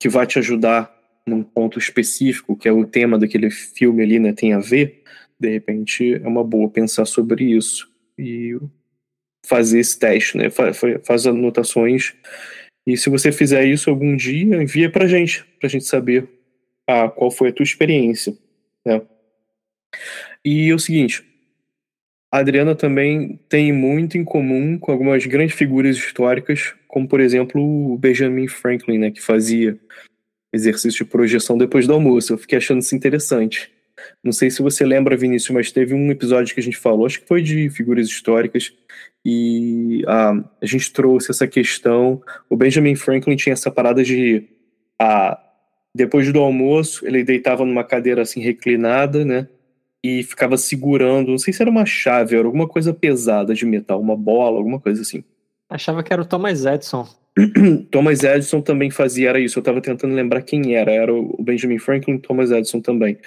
que 0.00 0.08
vai 0.08 0.26
te 0.26 0.38
ajudar 0.38 0.95
num 1.26 1.42
ponto 1.42 1.78
específico, 1.78 2.56
que 2.56 2.68
é 2.68 2.72
o 2.72 2.86
tema 2.86 3.18
daquele 3.18 3.50
filme 3.50 4.02
ali, 4.02 4.18
né, 4.18 4.32
tem 4.32 4.52
a 4.52 4.58
ver 4.58 5.02
de 5.38 5.50
repente 5.50 6.14
é 6.14 6.26
uma 6.26 6.42
boa 6.42 6.68
pensar 6.68 7.04
sobre 7.04 7.44
isso 7.44 7.90
e 8.18 8.58
fazer 9.44 9.78
esse 9.78 9.98
teste, 9.98 10.36
né? 10.36 10.48
Faz, 10.50 11.26
anotações 11.26 12.14
e 12.86 12.96
se 12.96 13.10
você 13.10 13.30
fizer 13.30 13.64
isso 13.64 13.90
algum 13.90 14.16
dia, 14.16 14.62
envia 14.62 14.90
pra 14.90 15.06
gente, 15.06 15.44
pra 15.60 15.68
gente 15.68 15.84
saber 15.84 16.28
ah, 16.88 17.08
qual 17.08 17.30
foi 17.30 17.50
a 17.50 17.52
tua 17.52 17.64
experiência, 17.64 18.36
né? 18.84 19.02
E 20.44 20.70
é 20.70 20.74
o 20.74 20.78
seguinte, 20.78 21.24
a 22.32 22.38
Adriana 22.38 22.74
também 22.74 23.40
tem 23.48 23.72
muito 23.72 24.16
em 24.16 24.24
comum 24.24 24.78
com 24.78 24.92
algumas 24.92 25.24
grandes 25.26 25.56
figuras 25.56 25.96
históricas, 25.96 26.74
como 26.86 27.08
por 27.08 27.20
exemplo 27.20 27.60
o 27.60 27.98
Benjamin 27.98 28.48
Franklin, 28.48 28.98
né, 28.98 29.10
que 29.10 29.20
fazia 29.20 29.78
exercício 30.52 31.04
de 31.04 31.10
projeção 31.10 31.56
depois 31.58 31.86
do 31.86 31.92
almoço. 31.92 32.32
Eu 32.32 32.38
fiquei 32.38 32.58
achando 32.58 32.80
isso 32.80 32.94
interessante. 32.94 33.70
Não 34.22 34.32
sei 34.32 34.50
se 34.50 34.62
você 34.62 34.84
lembra, 34.84 35.16
Vinícius, 35.16 35.50
mas 35.54 35.72
teve 35.72 35.94
um 35.94 36.10
episódio 36.10 36.54
que 36.54 36.60
a 36.60 36.62
gente 36.62 36.76
falou, 36.76 37.06
acho 37.06 37.20
que 37.20 37.26
foi 37.26 37.42
de 37.42 37.70
figuras 37.70 38.06
históricas, 38.08 38.72
e 39.24 40.04
ah, 40.06 40.34
a 40.62 40.66
gente 40.66 40.92
trouxe 40.92 41.30
essa 41.30 41.46
questão. 41.46 42.22
O 42.48 42.56
Benjamin 42.56 42.94
Franklin 42.94 43.36
tinha 43.36 43.54
essa 43.54 43.70
parada 43.70 44.04
de. 44.04 44.48
Ah, 45.00 45.36
depois 45.94 46.32
do 46.32 46.38
almoço, 46.38 47.06
ele 47.06 47.24
deitava 47.24 47.64
numa 47.64 47.82
cadeira 47.82 48.22
assim 48.22 48.40
reclinada, 48.40 49.24
né? 49.24 49.48
E 50.04 50.22
ficava 50.22 50.56
segurando, 50.56 51.30
não 51.30 51.38
sei 51.38 51.52
se 51.52 51.60
era 51.60 51.70
uma 51.70 51.84
chave, 51.84 52.36
era 52.36 52.46
alguma 52.46 52.68
coisa 52.68 52.94
pesada 52.94 53.54
de 53.54 53.66
metal, 53.66 54.00
uma 54.00 54.16
bola, 54.16 54.58
alguma 54.58 54.78
coisa 54.78 55.02
assim. 55.02 55.24
Achava 55.68 56.02
que 56.02 56.12
era 56.12 56.22
o 56.22 56.26
Thomas 56.26 56.64
Edison. 56.64 57.08
Thomas 57.90 58.22
Edison 58.22 58.62
também 58.62 58.90
fazia 58.90 59.28
era 59.28 59.38
isso. 59.40 59.58
Eu 59.58 59.60
estava 59.60 59.80
tentando 59.80 60.14
lembrar 60.14 60.42
quem 60.42 60.74
era. 60.74 60.90
Era 60.90 61.12
o 61.12 61.36
Benjamin 61.42 61.78
Franklin, 61.78 62.18
Thomas 62.18 62.50
Edison 62.50 62.80
também. 62.80 63.18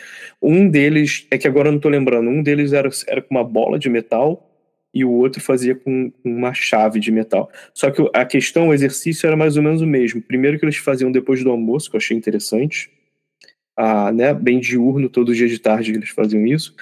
Um 0.41 0.67
deles 0.67 1.27
é 1.29 1.37
que 1.37 1.47
agora 1.47 1.67
eu 1.67 1.73
não 1.73 1.77
estou 1.77 1.91
lembrando. 1.91 2.29
Um 2.29 2.41
deles 2.41 2.73
era, 2.73 2.89
era 3.07 3.21
com 3.21 3.35
uma 3.35 3.43
bola 3.43 3.77
de 3.77 3.89
metal 3.89 4.45
e 4.91 5.05
o 5.05 5.11
outro 5.11 5.39
fazia 5.39 5.75
com 5.75 6.11
uma 6.23 6.53
chave 6.53 6.99
de 6.99 7.11
metal. 7.11 7.51
Só 7.73 7.91
que 7.91 8.01
a 8.13 8.25
questão, 8.25 8.69
o 8.69 8.73
exercício 8.73 9.27
era 9.27 9.37
mais 9.37 9.55
ou 9.55 9.63
menos 9.63 9.81
o 9.81 9.87
mesmo. 9.87 10.21
Primeiro 10.21 10.57
que 10.57 10.65
eles 10.65 10.77
faziam 10.77 11.11
depois 11.11 11.43
do 11.43 11.51
almoço, 11.51 11.89
que 11.89 11.95
eu 11.95 11.99
achei 11.99 12.17
interessante. 12.17 12.89
Ah, 13.77 14.11
né, 14.11 14.33
bem 14.33 14.59
diurno, 14.59 15.07
todo 15.07 15.35
dia 15.35 15.47
de 15.47 15.59
tarde 15.59 15.93
eles 15.93 16.09
faziam 16.09 16.45
isso. 16.45 16.75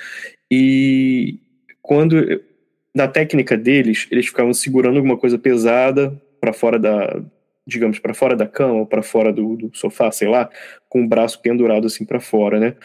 E 0.49 1.39
quando 1.81 2.41
na 2.95 3.07
técnica 3.07 3.57
deles, 3.57 4.07
eles 4.09 4.27
ficavam 4.27 4.53
segurando 4.53 4.95
alguma 4.95 5.17
coisa 5.17 5.37
pesada 5.37 6.19
para 6.39 6.53
fora 6.53 6.79
da, 6.79 7.21
digamos, 7.65 7.99
para 7.99 8.13
fora 8.13 8.35
da 8.35 8.47
cama 8.47 8.85
para 8.85 9.03
fora 9.03 9.31
do, 9.33 9.55
do, 9.55 9.71
sofá, 9.73 10.11
sei 10.11 10.27
lá, 10.27 10.49
com 10.87 11.03
o 11.03 11.07
braço 11.07 11.41
pendurado 11.41 11.85
assim 11.87 12.05
para 12.05 12.19
fora, 12.19 12.59
né? 12.59 12.75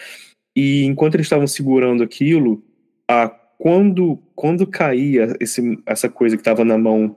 E 0.54 0.84
enquanto 0.84 1.14
eles 1.14 1.26
estavam 1.26 1.46
segurando 1.46 2.02
aquilo, 2.02 2.62
a, 3.08 3.28
quando, 3.58 4.18
quando 4.34 4.66
caía 4.66 5.36
esse, 5.40 5.78
essa 5.86 6.08
coisa 6.08 6.36
que 6.36 6.40
estava 6.40 6.64
na 6.64 6.76
mão 6.76 7.16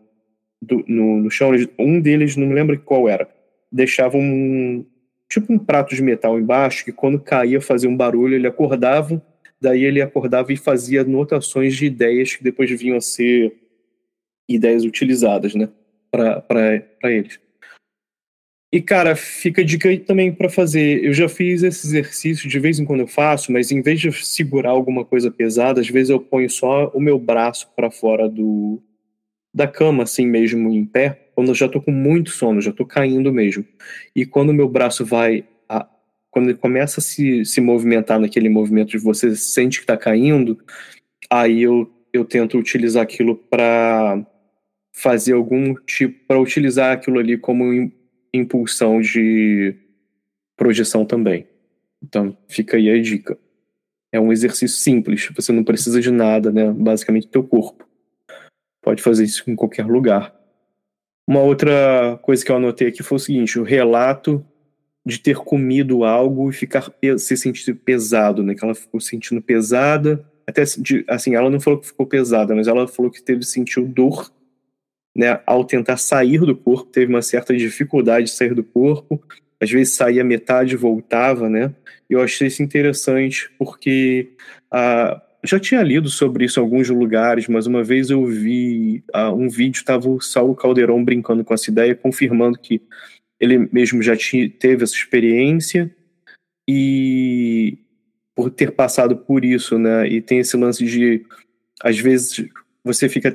do, 0.61 0.85
no, 0.87 1.23
no 1.23 1.31
chão, 1.31 1.51
um 1.77 1.99
deles, 1.99 2.37
não 2.37 2.47
me 2.47 2.53
lembro 2.53 2.79
qual 2.79 3.09
era, 3.09 3.27
deixava 3.71 4.15
um 4.15 4.85
tipo 5.27 5.51
um 5.51 5.57
prato 5.57 5.95
de 5.95 6.03
metal 6.03 6.39
embaixo 6.39 6.85
que 6.85 6.91
quando 6.91 7.19
caía 7.19 7.59
fazia 7.59 7.89
um 7.89 7.97
barulho, 7.97 8.35
ele 8.35 8.47
acordava, 8.47 9.21
daí 9.59 9.83
ele 9.83 10.01
acordava 10.01 10.53
e 10.53 10.57
fazia 10.57 11.01
anotações 11.01 11.75
de 11.75 11.87
ideias 11.87 12.35
que 12.35 12.43
depois 12.43 12.69
vinham 12.69 12.97
a 12.97 13.01
ser 13.01 13.53
ideias 14.47 14.83
utilizadas, 14.83 15.55
né? 15.55 15.67
Para 16.15 17.11
eles. 17.11 17.39
E, 18.75 18.81
cara, 18.81 19.15
fica 19.15 19.61
a 19.61 19.65
dica 19.65 19.87
aí 19.87 19.99
também 19.99 20.33
para 20.33 20.49
fazer. 20.49 21.03
Eu 21.03 21.13
já 21.13 21.29
fiz 21.29 21.63
esse 21.63 21.87
exercício, 21.87 22.49
de 22.49 22.59
vez 22.59 22.77
em 22.77 22.83
quando 22.83 23.01
eu 23.01 23.07
faço, 23.07 23.51
mas 23.51 23.71
em 23.71 23.81
vez 23.81 24.01
de 24.01 24.11
segurar 24.11 24.71
alguma 24.71 25.05
coisa 25.05 25.31
pesada, 25.31 25.79
às 25.79 25.87
vezes 25.87 26.09
eu 26.09 26.19
ponho 26.19 26.49
só 26.49 26.89
o 26.89 26.99
meu 26.99 27.17
braço 27.17 27.71
para 27.75 27.89
fora 27.89 28.27
do 28.27 28.81
da 29.53 29.65
cama, 29.65 30.03
assim 30.03 30.27
mesmo, 30.27 30.69
em 30.69 30.85
pé, 30.85 31.29
quando 31.33 31.47
eu 31.47 31.55
já 31.55 31.69
tô 31.69 31.81
com 31.81 31.91
muito 31.91 32.31
sono, 32.31 32.59
já 32.59 32.73
tô 32.73 32.85
caindo 32.85 33.31
mesmo. 33.31 33.63
E 34.13 34.25
quando 34.25 34.49
o 34.49 34.53
meu 34.53 34.67
braço 34.67 35.05
vai. 35.05 35.45
A, 35.69 35.87
quando 36.29 36.49
ele 36.49 36.57
começa 36.57 36.99
a 36.99 37.03
se, 37.03 37.45
se 37.45 37.61
movimentar 37.61 38.19
naquele 38.19 38.49
movimento 38.49 38.89
de 38.89 38.97
você 38.97 39.33
sente 39.37 39.79
que 39.79 39.85
tá 39.85 39.95
caindo, 39.95 40.59
aí 41.29 41.61
eu, 41.61 41.89
eu 42.11 42.25
tento 42.25 42.57
utilizar 42.57 43.03
aquilo 43.03 43.37
para 43.37 44.25
fazer 44.95 45.33
algum 45.33 45.75
tipo 45.75 46.25
para 46.25 46.39
utilizar 46.39 46.93
aquilo 46.93 47.19
ali 47.19 47.37
como 47.37 47.91
impulsão 48.33 49.01
de 49.01 49.75
projeção 50.55 51.05
também. 51.05 51.45
Então, 52.01 52.35
fica 52.47 52.77
aí 52.77 52.89
a 52.89 53.01
dica. 53.01 53.37
É 54.09 54.19
um 54.19 54.31
exercício 54.31 54.77
simples, 54.77 55.29
você 55.35 55.51
não 55.51 55.65
precisa 55.65 55.99
de 55.99 56.09
nada, 56.09 56.49
né? 56.49 56.71
Basicamente 56.71 57.27
teu 57.27 57.43
corpo. 57.43 57.85
Pode 58.81 59.03
fazer 59.03 59.25
isso 59.25 59.43
em 59.47 59.55
qualquer 59.55 59.85
lugar. 59.85 60.33
Uma 61.27 61.41
outra 61.41 62.17
coisa 62.21 62.45
que 62.45 62.51
eu 62.51 62.55
anotei 62.55 62.87
aqui 62.87 63.03
foi 63.03 63.17
o 63.17 63.19
seguinte: 63.19 63.59
o 63.59 63.63
relato 63.63 64.45
de 65.05 65.19
ter 65.19 65.37
comido 65.37 66.05
algo 66.05 66.49
e 66.49 66.53
ficar 66.53 66.89
se 67.17 67.35
sentir 67.35 67.73
pesado, 67.75 68.43
né? 68.43 68.55
Que 68.55 68.63
ela 68.63 68.73
ficou 68.73 69.01
sentindo 69.01 69.41
pesada, 69.41 70.25
até 70.47 70.63
assim, 71.09 71.35
ela 71.35 71.49
não 71.49 71.59
falou 71.59 71.79
que 71.79 71.87
ficou 71.87 72.05
pesada, 72.05 72.55
mas 72.55 72.67
ela 72.67 72.87
falou 72.87 73.11
que 73.11 73.21
teve 73.21 73.43
sentiu 73.43 73.85
dor 73.85 74.31
né, 75.15 75.39
ao 75.45 75.63
tentar 75.63 75.97
sair 75.97 76.39
do 76.39 76.55
corpo, 76.55 76.91
teve 76.91 77.11
uma 77.11 77.21
certa 77.21 77.55
dificuldade 77.55 78.25
de 78.25 78.31
sair 78.31 78.53
do 78.53 78.63
corpo. 78.63 79.21
às 79.59 79.71
vezes 79.71 79.95
saía 79.95 80.23
metade 80.23 80.73
e 80.73 80.77
voltava, 80.77 81.49
né? 81.49 81.73
Eu 82.09 82.21
achei 82.21 82.47
isso 82.47 82.61
interessante 82.61 83.49
porque 83.57 84.33
ah, 84.69 85.21
já 85.43 85.59
tinha 85.59 85.81
lido 85.81 86.09
sobre 86.09 86.45
isso 86.45 86.59
em 86.59 86.63
alguns 86.63 86.89
lugares, 86.89 87.47
mas 87.47 87.67
uma 87.67 87.83
vez 87.83 88.09
eu 88.09 88.25
vi 88.25 89.03
ah, 89.13 89.31
um 89.31 89.47
vídeo, 89.47 89.79
estava 89.79 90.09
o 90.09 90.19
Saulo 90.19 90.55
Caldeirão 90.55 91.03
brincando 91.03 91.43
com 91.43 91.53
essa 91.53 91.69
ideia, 91.69 91.95
confirmando 91.95 92.59
que 92.59 92.81
ele 93.39 93.69
mesmo 93.71 94.01
já 94.01 94.15
tinha, 94.15 94.49
teve 94.49 94.83
essa 94.83 94.93
experiência 94.93 95.93
e 96.67 97.77
por 98.35 98.49
ter 98.49 98.71
passado 98.71 99.15
por 99.15 99.45
isso, 99.45 99.77
né? 99.79 100.07
E 100.07 100.21
tem 100.21 100.39
esse 100.39 100.57
lance 100.57 100.83
de, 100.85 101.25
às 101.81 101.97
vezes, 101.97 102.45
você 102.85 103.09
fica, 103.09 103.33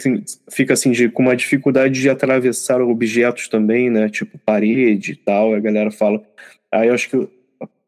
fica 0.49 0.75
assim, 0.75 0.93
de, 0.93 1.09
com 1.09 1.25
uma 1.25 1.35
dificuldade 1.35 2.01
de 2.01 2.09
atravessar 2.09 2.81
objetos 2.81 3.49
também, 3.49 3.91
né? 3.91 4.09
Tipo 4.09 4.39
parede 4.39 5.13
e 5.13 5.17
tal. 5.17 5.53
A 5.53 5.59
galera 5.59 5.91
fala. 5.91 6.23
Aí 6.71 6.87
eu 6.87 6.95
acho 6.95 7.11
que 7.11 7.29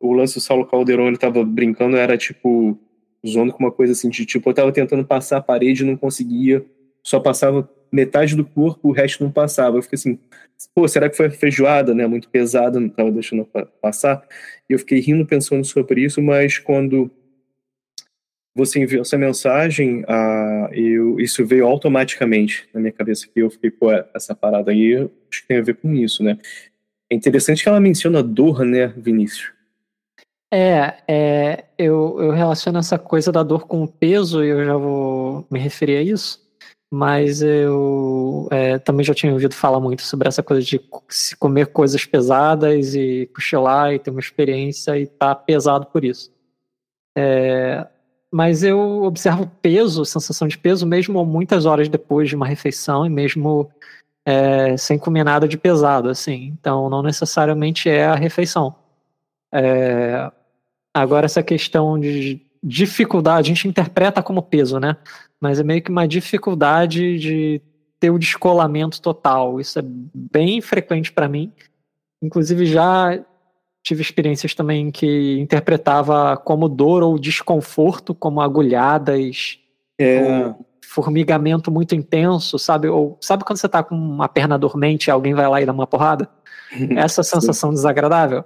o 0.01 0.13
lance 0.13 0.35
do 0.35 0.41
Saulo 0.41 0.67
Caldeirão, 0.67 1.07
ele 1.07 1.17
tava 1.17 1.45
brincando, 1.45 1.97
era 1.97 2.19
tipo, 2.19 2.77
zoando 3.25 3.53
com 3.53 3.63
uma 3.63 3.71
coisa 3.71 3.93
assim, 3.93 4.11
de 4.11 4.27
tipo, 4.27 4.51
eu 4.51 4.55
tava 4.55 4.73
tentando 4.73 5.05
passar 5.05 5.37
a 5.37 5.43
parede 5.43 5.85
e 5.85 5.87
não 5.87 5.97
conseguia, 5.97 6.67
só 7.01 7.21
passava 7.21 7.71
metade 7.93 8.35
do 8.35 8.45
corpo, 8.45 8.89
o 8.89 8.93
resto 8.93 9.23
não 9.23 9.31
passava. 9.31 9.77
Eu 9.79 9.83
fiquei 9.83 9.97
assim, 9.97 10.19
pô, 10.75 10.89
será 10.89 11.09
que 11.09 11.17
foi 11.17 11.31
feijoada, 11.31 11.95
né? 11.95 12.09
Muito 12.09 12.29
pesada, 12.29 12.81
não 12.81 12.89
tava 12.89 13.13
deixando 13.13 13.49
passar. 13.81 14.27
E 14.69 14.73
eu 14.73 14.81
fiquei 14.81 14.99
rindo 14.99 15.25
pensando 15.25 15.65
sobre 15.65 16.03
isso, 16.03 16.21
mas 16.21 16.59
quando 16.59 17.09
você 18.55 18.81
enviou 18.81 19.03
essa 19.03 19.17
mensagem, 19.17 20.05
ah, 20.07 20.69
eu, 20.73 21.19
isso 21.19 21.45
veio 21.45 21.67
automaticamente 21.67 22.69
na 22.73 22.81
minha 22.81 22.93
cabeça, 22.93 23.27
que 23.27 23.41
eu 23.41 23.51
fiquei, 23.51 23.71
pô, 23.71 23.91
essa 24.15 24.35
parada 24.35 24.71
aí, 24.71 24.95
acho 25.31 25.43
que 25.43 25.49
tem 25.49 25.59
a 25.59 25.63
ver 25.63 25.77
com 25.77 25.93
isso, 25.95 26.23
né? 26.23 26.39
É 27.11 27.15
interessante 27.15 27.63
que 27.63 27.69
ela 27.69 27.81
menciona 27.81 28.23
dor, 28.23 28.65
né, 28.65 28.89
Vinícius? 28.97 29.53
É, 30.53 30.97
é 31.09 31.65
eu, 31.79 32.17
eu 32.21 32.31
relaciono 32.31 32.79
essa 32.79 32.99
coisa 32.99 33.33
da 33.33 33.43
dor 33.43 33.67
com 33.67 33.83
o 33.83 33.89
peso, 33.89 34.45
e 34.45 34.49
eu 34.49 34.65
já 34.65 34.77
vou 34.77 35.47
me 35.51 35.59
referir 35.59 35.97
a 35.97 36.03
isso, 36.03 36.43
mas 36.93 37.41
eu 37.41 38.49
é, 38.51 38.79
também 38.79 39.03
já 39.03 39.15
tinha 39.15 39.33
ouvido 39.33 39.55
falar 39.55 39.81
muito 39.81 40.03
sobre 40.03 40.29
essa 40.29 40.43
coisa 40.43 40.63
de 40.63 40.79
se 41.09 41.35
comer 41.37 41.69
coisas 41.69 42.05
pesadas 42.05 42.95
e 42.95 43.31
cochilar 43.35 43.95
e 43.95 43.99
ter 43.99 44.11
uma 44.11 44.21
experiência 44.21 44.99
e 44.99 45.05
estar 45.05 45.35
tá 45.35 45.35
pesado 45.35 45.87
por 45.87 46.05
isso. 46.05 46.31
É, 47.17 47.87
mas 48.33 48.63
eu 48.63 49.03
observo 49.03 49.47
peso, 49.61 50.07
sensação 50.07 50.49
de 50.49 50.57
peso, 50.57 50.87
mesmo 50.87 51.23
muitas 51.25 51.67
horas 51.67 51.87
depois 51.87 52.31
de 52.31 52.35
uma 52.35 52.47
refeição 52.47 53.05
e 53.05 53.11
mesmo 53.11 53.71
é, 54.25 54.75
sem 54.79 54.99
comer 54.99 55.23
nada 55.23 55.47
de 55.47 55.59
pesado, 55.59 56.09
assim. 56.09 56.57
Então, 56.59 56.89
não 56.89 57.03
necessariamente 57.03 57.91
é 57.91 58.07
a 58.07 58.15
refeição. 58.15 58.75
É, 59.53 60.33
agora, 60.95 61.27
essa 61.27 61.43
questão 61.43 62.01
de 62.01 62.41
dificuldade, 62.63 63.51
a 63.51 63.55
gente 63.55 63.69
interpreta 63.69 64.23
como 64.23 64.43
peso, 64.43 64.81
né? 64.81 64.97
Mas 65.39 65.61
é 65.61 65.63
meio 65.63 65.83
que 65.83 65.91
uma 65.91 66.09
dificuldade 66.09 67.19
de 67.19 67.61
ter 68.01 68.11
o 68.11 68.19
descolamento 68.19 69.03
total. 69.03 69.61
Isso 69.61 69.79
é 69.79 69.83
bem 69.85 70.63
frequente 70.63 71.13
para 71.13 71.29
mim. 71.29 71.53
Inclusive, 72.23 72.65
já 72.65 73.23
tive 73.83 74.01
experiências 74.01 74.55
também 74.55 74.91
que 74.91 75.39
interpretava 75.41 76.37
como 76.37 76.69
dor 76.69 77.03
ou 77.03 77.19
desconforto, 77.19 78.15
como 78.15 78.41
agulhadas, 78.41 79.59
é. 79.99 80.55
formigamento 80.85 81.71
muito 81.71 81.95
intenso, 81.95 82.59
sabe? 82.59 82.89
Ou 82.89 83.19
sabe 83.21 83.45
quando 83.45 83.59
você 83.59 83.69
tá 83.69 83.83
com 83.83 83.95
uma 83.95 84.29
perna 84.29 84.59
dormente 84.59 85.07
e 85.07 85.11
alguém 85.11 85.35
vai 85.35 85.49
lá 85.49 85.61
e 85.61 85.67
dá 85.67 85.73
uma 85.73 85.87
porrada? 85.87 86.29
Essa 86.97 87.23
sensação 87.23 87.71
desagradável 87.71 88.45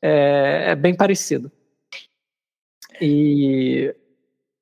é, 0.00 0.66
é 0.68 0.76
bem 0.76 0.94
parecido. 0.94 1.50
E 3.00 3.94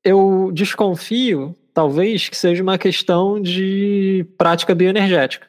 eu 0.02 0.50
desconfio, 0.52 1.54
talvez, 1.74 2.28
que 2.28 2.36
seja 2.36 2.62
uma 2.62 2.78
questão 2.78 3.40
de 3.40 4.26
prática 4.38 4.74
bioenergética. 4.74 5.46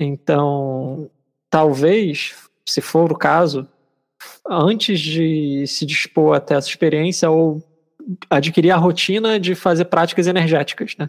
Então, 0.00 1.10
talvez, 1.48 2.34
se 2.66 2.80
for 2.80 3.12
o 3.12 3.16
caso, 3.16 3.68
antes 4.48 5.00
de 5.00 5.66
se 5.66 5.86
dispor 5.86 6.36
até 6.36 6.54
essa 6.54 6.68
experiência 6.68 7.30
ou 7.30 7.62
adquirir 8.28 8.70
a 8.70 8.76
rotina 8.76 9.38
de 9.38 9.54
fazer 9.54 9.86
práticas 9.86 10.26
energéticas, 10.26 10.96
né? 10.98 11.08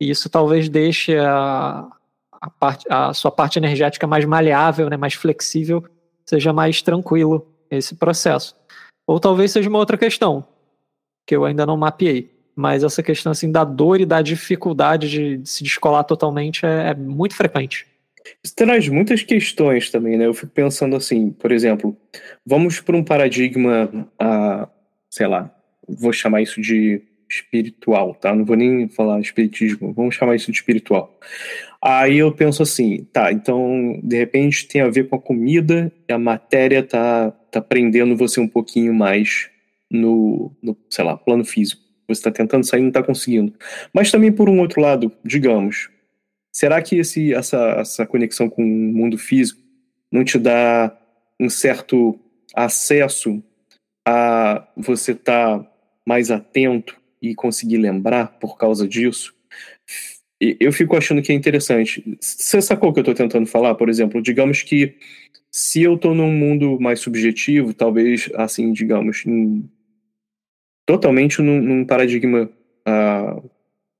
E 0.00 0.10
isso 0.10 0.28
talvez 0.28 0.68
deixe 0.68 1.16
a, 1.16 1.86
a, 2.32 2.50
parte, 2.50 2.86
a 2.90 3.14
sua 3.14 3.30
parte 3.30 3.58
energética 3.58 4.06
mais 4.06 4.24
maleável, 4.24 4.90
né, 4.90 4.96
mais 4.96 5.14
flexível, 5.14 5.84
seja 6.26 6.52
mais 6.52 6.82
tranquilo 6.82 7.46
esse 7.70 7.94
processo. 7.94 8.54
Ou 9.06 9.20
talvez 9.20 9.52
seja 9.52 9.68
uma 9.68 9.78
outra 9.78 9.96
questão, 9.96 10.44
que 11.26 11.34
eu 11.34 11.44
ainda 11.44 11.64
não 11.64 11.76
mapeei. 11.76 12.32
Mas 12.56 12.84
essa 12.84 13.02
questão 13.02 13.32
assim 13.32 13.50
da 13.50 13.64
dor 13.64 14.00
e 14.00 14.06
da 14.06 14.22
dificuldade 14.22 15.08
de, 15.08 15.40
se 15.44 15.64
descolar 15.64 16.04
totalmente 16.04 16.64
é, 16.64 16.90
é 16.90 16.94
muito 16.94 17.34
frequente. 17.34 17.86
Isso 18.42 18.54
traz 18.54 18.88
muitas 18.88 19.22
questões 19.22 19.90
também, 19.90 20.16
né? 20.16 20.26
Eu 20.26 20.34
fico 20.34 20.52
pensando 20.52 20.96
assim, 20.96 21.30
por 21.30 21.52
exemplo, 21.52 21.96
vamos 22.44 22.80
para 22.80 22.96
um 22.96 23.04
paradigma, 23.04 24.08
ah, 24.18 24.68
sei 25.10 25.26
lá, 25.26 25.54
vou 25.88 26.12
chamar 26.12 26.42
isso 26.42 26.60
de 26.60 27.02
espiritual, 27.28 28.14
tá? 28.14 28.34
Não 28.34 28.44
vou 28.44 28.56
nem 28.56 28.88
falar 28.88 29.20
espiritismo, 29.20 29.92
vamos 29.92 30.14
chamar 30.14 30.36
isso 30.36 30.50
de 30.50 30.58
espiritual. 30.58 31.18
Aí 31.82 32.18
eu 32.18 32.32
penso 32.32 32.62
assim, 32.62 33.06
tá, 33.12 33.32
então 33.32 34.00
de 34.02 34.16
repente 34.16 34.66
tem 34.66 34.80
a 34.80 34.88
ver 34.88 35.08
com 35.08 35.16
a 35.16 35.20
comida 35.20 35.92
e 36.08 36.12
a 36.12 36.18
matéria 36.18 36.82
tá, 36.82 37.30
tá 37.50 37.60
prendendo 37.60 38.16
você 38.16 38.40
um 38.40 38.48
pouquinho 38.48 38.94
mais 38.94 39.50
no, 39.90 40.50
no 40.62 40.76
sei 40.88 41.04
lá, 41.04 41.16
plano 41.16 41.44
físico. 41.44 41.82
Você 42.08 42.20
está 42.20 42.30
tentando 42.30 42.64
sair 42.64 42.80
e 42.80 42.82
não 42.82 42.88
está 42.88 43.02
conseguindo. 43.02 43.54
Mas 43.92 44.10
também 44.10 44.30
por 44.30 44.48
um 44.48 44.60
outro 44.60 44.80
lado, 44.80 45.10
digamos, 45.24 45.88
Será 46.54 46.80
que 46.80 46.96
esse, 46.96 47.34
essa, 47.34 47.58
essa 47.80 48.06
conexão 48.06 48.48
com 48.48 48.62
o 48.62 48.64
mundo 48.64 49.18
físico 49.18 49.60
não 50.10 50.22
te 50.22 50.38
dá 50.38 50.96
um 51.40 51.50
certo 51.50 52.16
acesso 52.54 53.42
a 54.06 54.68
você 54.76 55.12
estar 55.12 55.58
tá 55.58 55.72
mais 56.06 56.30
atento 56.30 56.96
e 57.20 57.34
conseguir 57.34 57.78
lembrar 57.78 58.38
por 58.38 58.56
causa 58.56 58.86
disso? 58.86 59.34
Eu 60.40 60.72
fico 60.72 60.96
achando 60.96 61.22
que 61.22 61.32
é 61.32 61.34
interessante. 61.34 62.16
Você 62.20 62.62
sacou 62.62 62.90
o 62.90 62.92
que 62.92 63.00
eu 63.00 63.02
estou 63.02 63.14
tentando 63.14 63.46
falar? 63.46 63.74
Por 63.74 63.88
exemplo, 63.88 64.22
digamos 64.22 64.62
que 64.62 64.96
se 65.50 65.82
eu 65.82 65.94
estou 65.94 66.14
num 66.14 66.30
mundo 66.30 66.78
mais 66.80 67.00
subjetivo, 67.00 67.74
talvez, 67.74 68.30
assim, 68.34 68.72
digamos, 68.72 69.26
em, 69.26 69.68
totalmente 70.86 71.42
num, 71.42 71.60
num 71.60 71.84
paradigma 71.84 72.48
uh, 72.86 73.50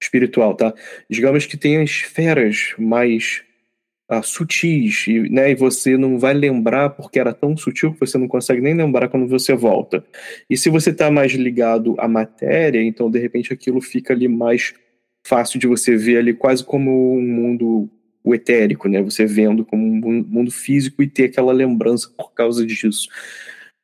espiritual, 0.04 0.54
tá? 0.54 0.72
Digamos 1.08 1.46
que 1.46 1.56
tem 1.56 1.82
esferas 1.82 2.74
mais 2.78 3.42
ah, 4.08 4.22
sutis, 4.22 5.06
e, 5.06 5.28
né, 5.30 5.50
e 5.50 5.54
você 5.54 5.96
não 5.96 6.18
vai 6.18 6.34
lembrar 6.34 6.90
porque 6.90 7.18
era 7.18 7.32
tão 7.32 7.56
sutil 7.56 7.92
que 7.92 8.00
você 8.00 8.18
não 8.18 8.28
consegue 8.28 8.60
nem 8.60 8.74
lembrar 8.74 9.08
quando 9.08 9.26
você 9.26 9.54
volta. 9.54 10.04
E 10.48 10.56
se 10.56 10.68
você 10.68 10.90
está 10.90 11.10
mais 11.10 11.32
ligado 11.32 11.94
à 11.98 12.06
matéria, 12.06 12.82
então 12.82 13.10
de 13.10 13.18
repente 13.18 13.52
aquilo 13.52 13.80
fica 13.80 14.12
ali 14.12 14.28
mais 14.28 14.74
fácil 15.26 15.58
de 15.58 15.66
você 15.66 15.96
ver 15.96 16.18
ali 16.18 16.34
quase 16.34 16.62
como 16.62 17.16
um 17.16 17.22
mundo 17.22 17.90
o 18.22 18.34
etérico, 18.34 18.88
né? 18.88 19.02
Você 19.02 19.26
vendo 19.26 19.64
como 19.64 19.84
um 19.84 20.24
mundo 20.26 20.50
físico 20.50 21.02
e 21.02 21.06
ter 21.06 21.24
aquela 21.24 21.52
lembrança 21.52 22.08
por 22.16 22.32
causa 22.32 22.64
disso. 22.64 23.08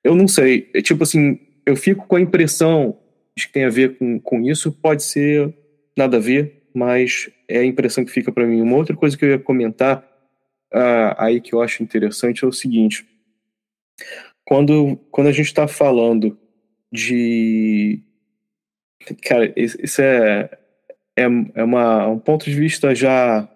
Eu 0.03 0.15
não 0.15 0.27
sei, 0.27 0.71
é 0.75 0.81
tipo 0.81 1.03
assim, 1.03 1.39
eu 1.67 1.77
fico 1.77 2.07
com 2.07 2.17
a 2.17 2.21
impressão 2.21 2.97
de 3.37 3.47
que 3.47 3.53
tem 3.53 3.65
a 3.65 3.71
ver 3.71 3.97
com, 3.99 4.19
com 4.19 4.41
isso, 4.43 4.73
pode 4.73 5.03
ser 5.03 5.55
nada 5.97 6.17
a 6.17 6.21
ver, 6.21 6.63
mas 6.75 7.31
é 7.49 7.59
a 7.59 7.65
impressão 7.65 8.05
que 8.05 8.13
fica 8.13 8.33
para 8.33 8.47
mim. 8.47 8.61
Uma 8.61 8.77
outra 8.77 8.97
coisa 8.97 9.17
que 9.17 9.25
eu 9.25 9.31
ia 9.31 9.39
comentar 9.39 9.99
uh, 10.73 11.15
aí 11.19 11.41
que 11.41 11.55
eu 11.55 11.63
acho 11.63 11.83
interessante 11.83 12.45
é 12.45 12.49
o 12.49 12.53
seguinte: 12.53 13.07
quando, 14.45 14.97
quando 15.11 15.29
a 15.29 15.33
gente 15.33 15.47
está 15.47 15.67
falando 15.67 16.39
de. 16.93 18.03
Cara, 19.23 19.53
isso 19.57 20.03
é, 20.03 20.51
é, 21.17 21.25
é 21.55 21.65
uma, 21.65 22.07
um 22.07 22.19
ponto 22.19 22.45
de 22.45 22.55
vista 22.55 22.95
já 22.95 23.49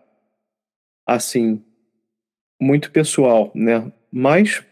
assim 1.06 1.62
muito 2.60 2.90
pessoal, 2.90 3.52
né? 3.54 3.92
Mas 4.10 4.64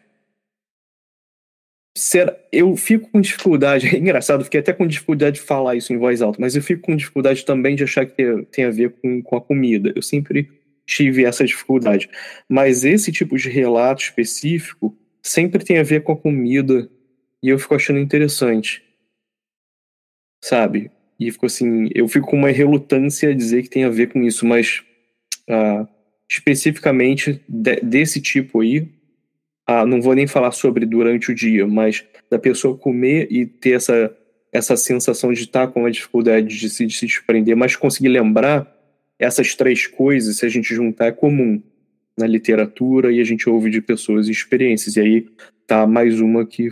Será, 1.97 2.35
eu 2.51 2.75
fico 2.77 3.11
com 3.11 3.21
dificuldade, 3.21 3.87
é 3.95 3.99
engraçado, 3.99 4.45
fiquei 4.45 4.61
até 4.61 4.73
com 4.73 4.87
dificuldade 4.87 5.37
de 5.37 5.43
falar 5.43 5.75
isso 5.75 5.93
em 5.93 5.99
voz 5.99 6.23
alta, 6.23 6.39
mas 6.41 6.57
eu 6.57 6.63
fico 6.63 6.83
com 6.83 6.97
dificuldade 6.97 7.45
também 7.45 7.77
de 7.77 7.85
achar 7.85 8.07
que 8.07 8.15
tem, 8.15 8.45
tem 8.45 8.65
a 8.65 8.71
ver 8.71 8.93
com, 8.93 9.23
com 9.23 9.37
a 9.37 9.41
comida. 9.41 9.93
Eu 9.95 10.03
sempre 10.03 10.49
tive 10.87 11.25
essa 11.25 11.45
dificuldade. 11.45 12.09
Mas 12.49 12.85
esse 12.85 13.13
tipo 13.13 13.37
de 13.37 13.49
relato 13.49 14.03
específico 14.03 14.97
sempre 15.23 15.65
tem 15.65 15.79
a 15.79 15.83
ver 15.83 16.03
com 16.03 16.13
a 16.13 16.17
comida 16.17 16.91
e 17.43 17.49
eu 17.49 17.59
fico 17.59 17.75
achando 17.75 17.99
interessante. 17.99 18.83
Sabe? 20.43 20.91
E 21.19 21.31
fico 21.31 21.47
assim, 21.47 21.89
eu 21.95 22.09
fico 22.09 22.29
com 22.29 22.37
uma 22.37 22.51
relutância 22.51 23.31
a 23.31 23.35
dizer 23.35 23.63
que 23.63 23.71
tem 23.71 23.85
a 23.85 23.91
ver 23.91 24.09
com 24.09 24.23
isso, 24.23 24.45
mas 24.45 24.83
uh, 25.49 25.87
especificamente 26.29 27.41
de, 27.49 27.77
desse 27.77 28.21
tipo 28.21 28.61
aí, 28.61 28.89
ah, 29.67 29.87
não 29.87 30.01
vou 30.01 30.15
nem 30.15 30.27
falar 30.27 30.53
sobre 30.53 30.85
durante 30.85 31.31
o 31.31 31.35
dia, 31.35 31.67
mas 31.67 32.05
da 32.31 32.39
pessoa 32.39 32.77
comer 32.77 33.29
e 33.31 33.47
ter 33.47 33.73
essa, 33.73 34.15
essa 34.53 34.77
sensação 34.77 35.33
de 35.33 35.43
estar 35.43 35.69
com 35.69 35.87
a 35.87 35.91
dificuldade 35.91 36.59
de 36.59 36.69
se, 36.69 36.87
de 36.87 36.95
se 36.95 37.07
desprender, 37.07 37.57
mas 37.57 37.77
conseguir 37.77 38.09
lembrar 38.09 38.71
essas 39.19 39.55
três 39.55 39.87
coisas, 39.87 40.37
se 40.37 40.47
a 40.47 40.49
gente 40.49 40.75
juntar, 40.75 41.07
é 41.07 41.13
comum 41.13 41.63
na 42.19 42.27
literatura 42.27 43.13
e 43.13 43.21
a 43.21 43.25
gente 43.25 43.49
ouve 43.49 43.71
de 43.71 43.81
pessoas 43.81 44.29
experiências. 44.29 44.97
E 44.97 45.01
aí 45.01 45.29
tá 45.67 45.87
mais 45.87 46.21
uma 46.21 46.45
que, 46.45 46.69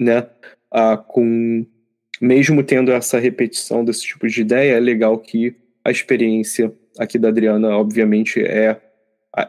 né, 0.00 0.26
ah, 0.70 0.96
com 0.96 1.66
mesmo 2.20 2.62
tendo 2.62 2.92
essa 2.92 3.18
repetição 3.18 3.84
desse 3.84 4.02
tipo 4.02 4.26
de 4.26 4.40
ideia, 4.40 4.76
é 4.76 4.80
legal 4.80 5.18
que 5.18 5.54
a 5.84 5.90
experiência 5.90 6.72
aqui 6.98 7.18
da 7.18 7.28
Adriana, 7.28 7.76
obviamente, 7.76 8.40
é 8.40 8.80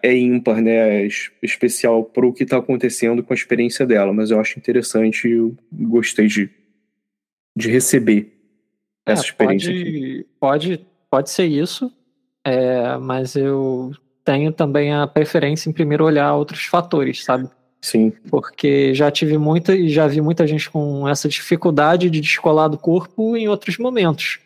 é 0.01 0.15
ímpar, 0.15 0.61
né? 0.61 1.03
É 1.03 1.07
especial 1.41 2.03
para 2.03 2.25
o 2.25 2.33
que 2.33 2.43
está 2.43 2.57
acontecendo 2.57 3.23
com 3.23 3.33
a 3.33 3.35
experiência 3.35 3.85
dela. 3.85 4.11
Mas 4.11 4.31
eu 4.31 4.39
acho 4.39 4.57
interessante 4.57 5.27
e 5.27 5.53
gostei 5.71 6.27
de, 6.27 6.49
de 7.55 7.69
receber 7.69 8.33
é, 9.05 9.11
essa 9.11 9.23
experiência. 9.23 9.71
Pode, 9.71 10.25
pode, 10.39 10.85
pode 11.09 11.29
ser 11.29 11.45
isso, 11.45 11.91
é, 12.43 12.97
mas 12.97 13.35
eu 13.35 13.91
tenho 14.23 14.51
também 14.51 14.91
a 14.93 15.05
preferência 15.05 15.69
em 15.69 15.73
primeiro 15.73 16.03
olhar 16.03 16.33
outros 16.33 16.65
fatores, 16.65 17.23
sabe? 17.23 17.47
Sim. 17.79 18.11
Porque 18.31 18.95
já 18.95 19.11
tive 19.11 19.37
muita 19.37 19.75
e 19.75 19.89
já 19.89 20.07
vi 20.07 20.19
muita 20.19 20.47
gente 20.47 20.67
com 20.71 21.07
essa 21.07 21.29
dificuldade 21.29 22.09
de 22.09 22.19
descolar 22.19 22.67
do 22.67 22.79
corpo 22.79 23.37
em 23.37 23.47
outros 23.47 23.77
momentos. 23.77 24.39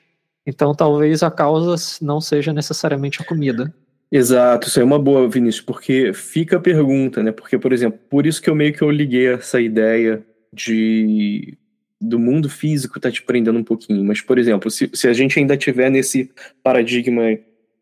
Então 0.46 0.76
talvez 0.76 1.24
a 1.24 1.32
causa 1.32 1.76
não 2.02 2.20
seja 2.20 2.52
necessariamente 2.52 3.22
a 3.22 3.26
comida. 3.26 3.74
Exato, 4.12 4.68
isso 4.68 4.80
é 4.80 4.84
uma 4.84 4.98
boa, 4.98 5.30
Vinícius, 5.30 5.64
porque 5.64 6.14
fica 6.14 6.58
a 6.58 6.60
pergunta, 6.60 7.22
né? 7.22 7.32
Porque, 7.32 7.60
por 7.60 7.72
exemplo, 7.72 8.00
por 8.10 8.26
isso 8.26 8.42
que 8.42 8.50
eu 8.50 8.56
meio 8.56 8.74
que 8.74 8.82
eu 8.82 8.90
liguei 8.90 9.28
essa 9.28 9.62
ideia 9.62 10.26
de 10.52 11.58
do 12.02 12.18
mundo 12.18 12.50
físico 12.50 13.00
tá 13.00 13.12
te 13.12 13.22
prendendo 13.22 13.60
um 13.60 13.64
pouquinho. 13.64 14.04
Mas, 14.04 14.22
por 14.22 14.38
exemplo, 14.40 14.72
se, 14.72 14.90
se 14.94 15.08
a 15.08 15.14
gente 15.14 15.38
ainda 15.38 15.58
tiver 15.58 15.90
nesse 15.92 16.32
paradigma 16.64 17.38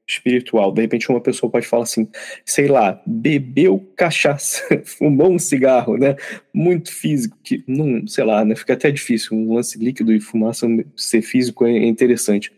espiritual, 0.07 0.71
de 0.71 0.81
repente 0.81 1.09
uma 1.09 1.19
pessoa 1.21 1.51
pode 1.51 1.67
falar 1.67 1.83
assim, 1.83 2.07
sei 2.45 2.67
lá, 2.67 3.01
bebeu 3.05 3.79
cachaça, 3.95 4.63
fumou 4.85 5.31
um 5.31 5.39
cigarro, 5.39 5.97
né? 5.97 6.15
Muito 6.53 6.91
físico, 6.91 7.37
que 7.43 7.63
não, 7.67 8.07
sei 8.07 8.23
lá, 8.23 8.43
né? 8.43 8.55
Fica 8.55 8.73
até 8.73 8.89
difícil. 8.89 9.37
Um 9.37 9.53
lance 9.53 9.77
líquido 9.77 10.13
e 10.13 10.19
fumaça 10.19 10.65
ser 10.95 11.21
físico 11.21 11.65
é 11.65 11.85
interessante. 11.85 12.51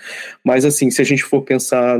Mas 0.44 0.64
assim, 0.64 0.90
se 0.92 1.02
a 1.02 1.06
gente 1.06 1.24
for 1.24 1.42
pensar 1.42 2.00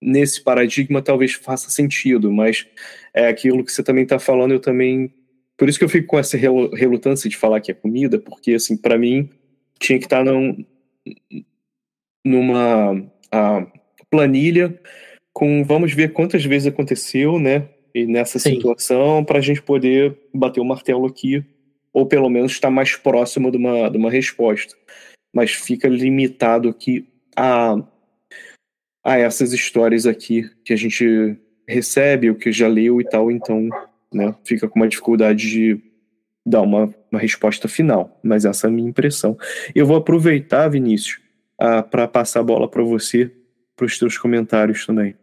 nesse 0.00 0.42
paradigma 0.42 1.02
talvez 1.02 1.34
faça 1.34 1.70
sentido, 1.70 2.32
mas 2.32 2.66
é 3.12 3.28
aquilo 3.28 3.64
que 3.64 3.72
você 3.72 3.82
também 3.82 4.04
está 4.04 4.18
falando, 4.18 4.52
eu 4.52 4.60
também. 4.60 5.12
Por 5.56 5.68
isso 5.68 5.78
que 5.78 5.84
eu 5.84 5.88
fico 5.88 6.06
com 6.06 6.18
essa 6.18 6.38
relutância 6.38 7.28
de 7.28 7.36
falar 7.36 7.60
que 7.60 7.70
é 7.70 7.74
comida, 7.74 8.18
porque, 8.18 8.54
assim, 8.54 8.76
para 8.76 8.96
mim, 8.96 9.28
tinha 9.78 9.98
que 9.98 10.06
estar 10.06 10.24
tá 10.24 10.32
num, 10.32 10.64
numa 12.24 13.06
a, 13.30 13.66
planilha 14.08 14.78
com 15.32 15.62
vamos 15.64 15.92
ver 15.92 16.12
quantas 16.12 16.44
vezes 16.44 16.68
aconteceu, 16.68 17.38
né? 17.38 17.68
E 17.94 18.06
nessa 18.06 18.38
Sim. 18.38 18.54
situação, 18.54 19.24
para 19.24 19.38
a 19.38 19.42
gente 19.42 19.62
poder 19.62 20.16
bater 20.32 20.60
o 20.60 20.64
martelo 20.64 21.06
aqui, 21.06 21.44
ou 21.92 22.06
pelo 22.06 22.28
menos 22.28 22.52
estar 22.52 22.70
mais 22.70 22.96
próximo 22.96 23.50
de 23.50 23.56
uma, 23.56 23.88
de 23.90 23.98
uma 23.98 24.10
resposta. 24.10 24.74
Mas 25.34 25.52
fica 25.52 25.88
limitado 25.88 26.68
aqui 26.68 27.08
a 27.36 27.76
a 29.04 29.16
essas 29.16 29.52
histórias 29.52 30.06
aqui 30.06 30.50
que 30.64 30.72
a 30.72 30.76
gente 30.76 31.36
recebe, 31.66 32.30
o 32.30 32.34
que 32.34 32.52
já 32.52 32.68
leu 32.68 33.00
e 33.00 33.04
tal, 33.04 33.30
então 33.30 33.68
né, 34.12 34.34
fica 34.44 34.68
com 34.68 34.78
uma 34.78 34.88
dificuldade 34.88 35.48
de 35.48 35.82
dar 36.44 36.62
uma, 36.62 36.92
uma 37.10 37.20
resposta 37.20 37.68
final. 37.68 38.18
Mas 38.22 38.44
essa 38.44 38.66
é 38.66 38.70
a 38.70 38.72
minha 38.72 38.88
impressão. 38.88 39.38
Eu 39.74 39.86
vou 39.86 39.96
aproveitar, 39.96 40.68
Vinícius, 40.68 41.20
para 41.90 42.08
passar 42.08 42.40
a 42.40 42.44
bola 42.44 42.68
para 42.68 42.82
você, 42.82 43.32
para 43.76 43.86
os 43.86 43.98
teus 43.98 44.18
comentários 44.18 44.84
também. 44.84 45.14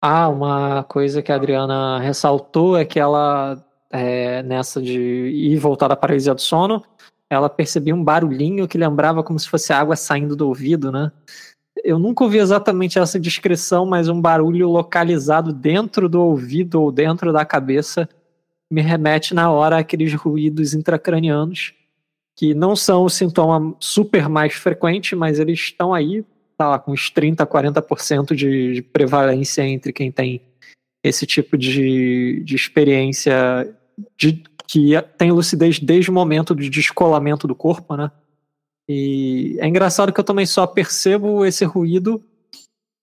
Ah, 0.00 0.28
uma 0.28 0.84
coisa 0.84 1.22
que 1.22 1.32
a 1.32 1.34
Adriana 1.34 1.98
ressaltou 1.98 2.76
é 2.76 2.84
que 2.84 3.00
ela, 3.00 3.64
é, 3.90 4.42
nessa 4.42 4.80
de 4.80 5.00
ir 5.00 5.56
voltar 5.56 5.88
da 5.88 5.96
paralisia 5.96 6.34
do 6.34 6.42
sono, 6.42 6.84
ela 7.30 7.48
percebia 7.48 7.94
um 7.94 8.04
barulhinho 8.04 8.68
que 8.68 8.76
lembrava 8.76 9.22
como 9.22 9.38
se 9.38 9.48
fosse 9.48 9.72
água 9.72 9.96
saindo 9.96 10.36
do 10.36 10.46
ouvido, 10.46 10.92
né? 10.92 11.10
Eu 11.82 11.98
nunca 11.98 12.24
ouvi 12.24 12.38
exatamente 12.38 12.98
essa 12.98 13.18
descrição, 13.18 13.84
mas 13.84 14.08
um 14.08 14.20
barulho 14.20 14.68
localizado 14.68 15.52
dentro 15.52 16.08
do 16.08 16.22
ouvido 16.22 16.80
ou 16.80 16.92
dentro 16.92 17.32
da 17.32 17.44
cabeça 17.44 18.08
me 18.70 18.80
remete 18.80 19.34
na 19.34 19.50
hora 19.50 19.78
àqueles 19.78 20.14
ruídos 20.14 20.74
intracranianos, 20.74 21.74
que 22.36 22.54
não 22.54 22.74
são 22.74 23.04
o 23.04 23.10
sintoma 23.10 23.74
super 23.78 24.28
mais 24.28 24.54
frequente, 24.54 25.14
mas 25.14 25.38
eles 25.38 25.60
estão 25.60 25.94
aí, 25.94 26.24
tá 26.56 26.68
lá, 26.68 26.78
com 26.78 26.92
uns 26.92 27.10
30%, 27.10 27.46
40% 27.46 28.34
de, 28.34 28.74
de 28.74 28.82
prevalência 28.82 29.62
entre 29.62 29.92
quem 29.92 30.10
tem 30.10 30.40
esse 31.02 31.26
tipo 31.26 31.58
de, 31.58 32.42
de 32.44 32.56
experiência 32.56 33.68
de, 34.16 34.42
que 34.66 34.92
tem 35.18 35.30
lucidez 35.30 35.78
desde 35.78 36.10
o 36.10 36.14
momento 36.14 36.54
de 36.54 36.70
descolamento 36.70 37.46
do 37.46 37.54
corpo, 37.54 37.96
né? 37.96 38.10
E 38.88 39.56
é 39.60 39.66
engraçado 39.66 40.12
que 40.12 40.20
eu 40.20 40.24
também 40.24 40.44
só 40.44 40.66
percebo 40.66 41.44
esse 41.44 41.64
ruído, 41.64 42.22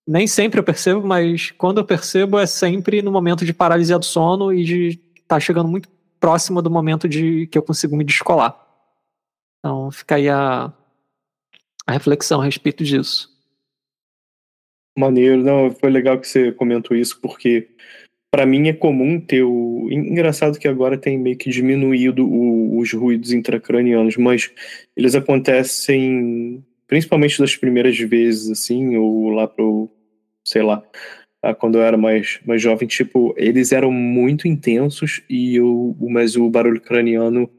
nem 0.06 0.26
sempre 0.26 0.60
eu 0.60 0.64
percebo, 0.64 1.06
mas 1.06 1.50
quando 1.52 1.78
eu 1.78 1.84
percebo 1.84 2.38
é 2.38 2.46
sempre 2.46 3.02
no 3.02 3.10
momento 3.10 3.44
de 3.44 3.52
paralisia 3.52 3.98
do 3.98 4.04
sono 4.04 4.52
e 4.52 4.64
de 4.64 4.88
estar 4.88 5.36
tá 5.36 5.40
chegando 5.40 5.68
muito 5.68 5.88
próximo 6.20 6.62
do 6.62 6.70
momento 6.70 7.08
de 7.08 7.46
que 7.48 7.58
eu 7.58 7.62
consigo 7.62 7.96
me 7.96 8.04
descolar. 8.04 8.58
Então 9.58 9.90
fica 9.90 10.16
aí 10.16 10.28
a, 10.28 10.72
a 11.86 11.92
reflexão 11.92 12.40
a 12.40 12.44
respeito 12.44 12.84
disso. 12.84 13.30
Maneiro, 14.96 15.42
não, 15.42 15.70
foi 15.70 15.90
legal 15.90 16.20
que 16.20 16.28
você 16.28 16.52
comentou 16.52 16.96
isso, 16.96 17.18
porque 17.20 17.70
para 18.32 18.46
mim 18.46 18.66
é 18.68 18.72
comum 18.72 19.20
ter 19.20 19.42
o. 19.42 19.88
Engraçado 19.90 20.58
que 20.58 20.66
agora 20.66 20.96
tem 20.96 21.18
meio 21.18 21.36
que 21.36 21.50
diminuído 21.50 22.26
o, 22.26 22.78
os 22.78 22.90
ruídos 22.90 23.30
intracranianos, 23.30 24.16
mas 24.16 24.50
eles 24.96 25.14
acontecem 25.14 26.64
principalmente 26.86 27.38
das 27.38 27.54
primeiras 27.54 27.98
vezes, 27.98 28.50
assim, 28.50 28.96
ou 28.96 29.28
lá 29.28 29.46
pro. 29.46 29.90
sei 30.44 30.62
lá. 30.62 30.82
Quando 31.58 31.76
eu 31.76 31.82
era 31.82 31.96
mais, 31.96 32.38
mais 32.46 32.62
jovem, 32.62 32.86
tipo, 32.86 33.34
eles 33.36 33.72
eram 33.72 33.90
muito 33.90 34.46
intensos 34.46 35.22
e 35.28 35.60
o, 35.60 35.94
mas 36.00 36.36
o 36.36 36.48
barulho 36.48 36.80
craniano. 36.80 37.50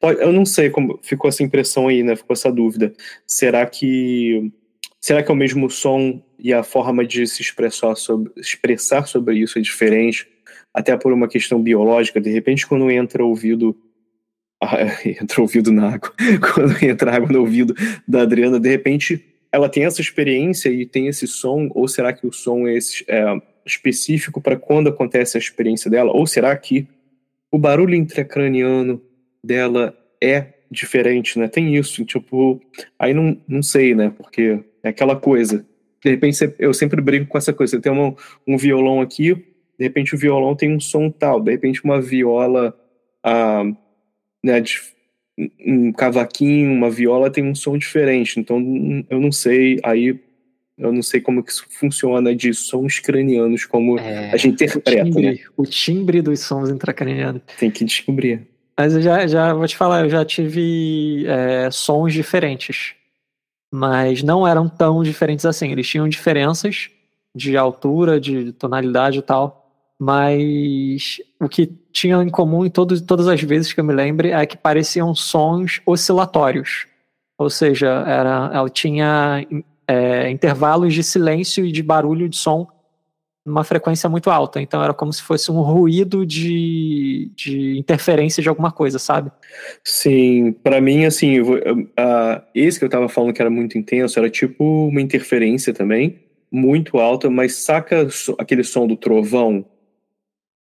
Eu 0.00 0.32
não 0.32 0.46
sei 0.46 0.70
como 0.70 0.98
ficou 1.02 1.28
essa 1.28 1.42
impressão 1.42 1.88
aí, 1.88 2.02
né? 2.02 2.16
Ficou 2.16 2.34
essa 2.34 2.50
dúvida. 2.50 2.94
Será 3.26 3.66
que 3.66 4.50
Será 5.06 5.22
que 5.22 5.30
é 5.30 5.34
o 5.34 5.36
mesmo 5.36 5.70
som 5.70 6.20
e 6.38 6.52
a 6.52 6.62
forma 6.62 7.04
de 7.04 7.26
se 7.26 7.42
expressar 7.42 7.94
sobre, 7.96 8.32
expressar 8.36 9.06
sobre 9.06 9.38
isso 9.38 9.58
é 9.58 9.62
diferente? 9.62 10.28
Até 10.72 10.96
por 10.96 11.12
uma 11.12 11.28
questão 11.28 11.62
biológica, 11.62 12.20
de 12.20 12.30
repente, 12.30 12.66
quando 12.66 12.90
entra 12.90 13.24
ouvido. 13.24 13.76
Ah, 14.62 14.76
entra 15.04 15.40
ouvido 15.40 15.72
na 15.72 15.94
água. 15.94 16.12
Quando 16.54 16.82
entra 16.82 17.14
água 17.14 17.28
no 17.30 17.40
ouvido 17.40 17.74
da 18.08 18.22
Adriana, 18.22 18.58
de 18.58 18.68
repente 18.68 19.22
ela 19.52 19.68
tem 19.68 19.84
essa 19.84 20.00
experiência 20.00 20.68
e 20.68 20.84
tem 20.86 21.08
esse 21.08 21.26
som, 21.26 21.68
ou 21.74 21.86
será 21.88 22.12
que 22.12 22.26
o 22.26 22.32
som 22.32 22.66
é, 22.66 22.74
esse, 22.74 23.04
é 23.08 23.24
específico 23.64 24.40
para 24.40 24.56
quando 24.56 24.88
acontece 24.88 25.36
a 25.36 25.40
experiência 25.40 25.90
dela? 25.90 26.12
Ou 26.12 26.26
será 26.26 26.54
que 26.56 26.86
o 27.50 27.58
barulho 27.58 27.94
intracraniano 27.94 29.00
dela 29.42 29.96
é 30.22 30.54
diferente, 30.70 31.38
né? 31.38 31.48
Tem 31.48 31.76
isso, 31.76 32.04
tipo, 32.04 32.60
aí 32.98 33.14
não, 33.14 33.40
não 33.46 33.62
sei, 33.62 33.94
né? 33.94 34.12
Porque 34.16 34.60
é 34.82 34.88
aquela 34.88 35.16
coisa. 35.16 35.64
De 36.06 36.10
repente, 36.12 36.54
eu 36.60 36.72
sempre 36.72 37.02
brigo 37.02 37.26
com 37.26 37.36
essa 37.36 37.52
coisa. 37.52 37.72
Você 37.72 37.80
tem 37.80 37.90
um, 37.90 38.14
um 38.46 38.56
violão 38.56 39.00
aqui, 39.00 39.34
de 39.34 39.84
repente 39.84 40.14
o 40.14 40.18
violão 40.18 40.54
tem 40.54 40.72
um 40.72 40.78
som 40.78 41.10
tal, 41.10 41.40
de 41.40 41.50
repente 41.50 41.82
uma 41.82 42.00
viola, 42.00 42.78
ah, 43.24 43.64
né, 44.40 44.60
de, 44.60 44.78
um 45.66 45.90
cavaquinho, 45.90 46.70
uma 46.72 46.88
viola 46.88 47.28
tem 47.28 47.42
um 47.42 47.56
som 47.56 47.76
diferente. 47.76 48.38
Então, 48.38 48.56
eu 49.10 49.20
não 49.20 49.32
sei, 49.32 49.80
aí 49.82 50.16
eu 50.78 50.92
não 50.92 51.02
sei 51.02 51.20
como 51.20 51.42
que 51.42 51.50
isso 51.50 51.66
funciona 51.70 52.36
de 52.36 52.54
sons 52.54 53.00
cranianos, 53.00 53.64
como 53.64 53.98
é, 53.98 54.30
a 54.30 54.36
gente 54.36 54.62
interpreta. 54.62 55.02
O 55.02 55.12
timbre, 55.12 55.26
né? 55.26 55.38
o 55.56 55.64
timbre 55.64 56.22
dos 56.22 56.38
sons 56.38 56.70
intracranianos. 56.70 57.42
Tem 57.58 57.68
que 57.68 57.84
descobrir. 57.84 58.46
Mas 58.78 58.94
eu 58.94 59.02
já, 59.02 59.26
já 59.26 59.52
vou 59.52 59.66
te 59.66 59.76
falar, 59.76 60.04
eu 60.04 60.10
já 60.10 60.24
tive 60.24 61.26
é, 61.26 61.68
sons 61.72 62.12
diferentes 62.12 62.94
mas 63.70 64.22
não 64.22 64.46
eram 64.46 64.68
tão 64.68 65.02
diferentes 65.02 65.44
assim. 65.44 65.70
Eles 65.70 65.88
tinham 65.88 66.08
diferenças 66.08 66.90
de 67.34 67.56
altura, 67.56 68.20
de 68.20 68.52
tonalidade 68.52 69.18
e 69.18 69.22
tal, 69.22 69.70
mas 69.98 71.20
o 71.40 71.48
que 71.48 71.66
tinha 71.92 72.22
em 72.22 72.30
comum 72.30 72.64
em 72.64 72.70
todas 72.70 73.28
as 73.28 73.42
vezes 73.42 73.72
que 73.72 73.80
eu 73.80 73.84
me 73.84 73.92
lembre 73.92 74.30
é 74.30 74.46
que 74.46 74.56
pareciam 74.56 75.14
sons 75.14 75.80
oscilatórios. 75.86 76.86
Ou 77.38 77.50
seja, 77.50 77.88
era, 78.06 78.50
ela 78.52 78.70
tinha 78.70 79.46
é, 79.86 80.30
intervalos 80.30 80.94
de 80.94 81.02
silêncio 81.02 81.64
e 81.64 81.72
de 81.72 81.82
barulho 81.82 82.28
de 82.28 82.36
som 82.36 82.66
numa 83.46 83.62
frequência 83.62 84.10
muito 84.10 84.28
alta. 84.28 84.60
Então 84.60 84.82
era 84.82 84.92
como 84.92 85.12
se 85.12 85.22
fosse 85.22 85.52
um 85.52 85.60
ruído 85.60 86.26
de, 86.26 87.30
de 87.36 87.78
interferência 87.78 88.42
de 88.42 88.48
alguma 88.48 88.72
coisa, 88.72 88.98
sabe? 88.98 89.30
Sim, 89.84 90.52
para 90.52 90.80
mim, 90.80 91.04
assim, 91.04 91.40
uh, 91.40 92.42
esse 92.52 92.78
que 92.78 92.84
eu 92.84 92.90
tava 92.90 93.08
falando 93.08 93.32
que 93.32 93.40
era 93.40 93.50
muito 93.50 93.78
intenso 93.78 94.18
era 94.18 94.28
tipo 94.28 94.88
uma 94.88 95.00
interferência 95.00 95.72
também, 95.72 96.18
muito 96.50 96.98
alta, 96.98 97.30
mas 97.30 97.54
saca 97.54 98.08
aquele 98.36 98.64
som 98.64 98.84
do 98.84 98.96
trovão? 98.96 99.64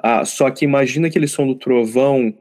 Ah, 0.02 0.24
só 0.24 0.50
que 0.50 0.64
imagina 0.64 1.08
aquele 1.08 1.28
som 1.28 1.46
do 1.46 1.54
trovão, 1.54 2.32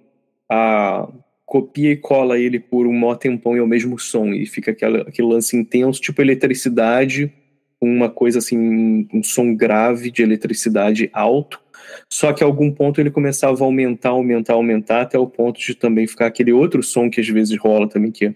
ah, 0.49 1.09
copia 1.45 1.91
e 1.91 1.97
cola 1.97 2.39
ele 2.39 2.59
por 2.59 2.87
um 2.87 2.93
mó 2.93 3.13
tempão 3.13 3.55
e 3.57 3.59
é 3.59 3.61
o 3.61 3.67
mesmo 3.67 3.99
som, 3.99 4.27
e 4.27 4.45
fica 4.45 4.71
aquela, 4.71 5.01
aquele 5.01 5.27
lance 5.27 5.57
intenso, 5.57 5.99
tipo 5.99 6.21
eletricidade 6.21 7.33
uma 7.81 8.09
coisa 8.09 8.39
assim, 8.39 9.07
um 9.13 9.23
som 9.23 9.55
grave 9.55 10.11
de 10.11 10.21
eletricidade 10.21 11.09
alto, 11.13 11.59
só 12.09 12.33
que 12.33 12.43
a 12.43 12.47
algum 12.47 12.71
ponto 12.71 12.99
ele 12.99 13.09
começava 13.09 13.63
a 13.63 13.65
aumentar, 13.65 14.09
aumentar, 14.09 14.53
aumentar, 14.53 15.01
até 15.01 15.17
o 15.17 15.27
ponto 15.27 15.59
de 15.59 15.73
também 15.73 16.05
ficar 16.07 16.27
aquele 16.27 16.51
outro 16.51 16.83
som 16.83 17.09
que 17.09 17.21
às 17.21 17.27
vezes 17.27 17.57
rola 17.57 17.87
também, 17.87 18.11
que 18.11 18.25
é 18.25 18.29
o 18.29 18.35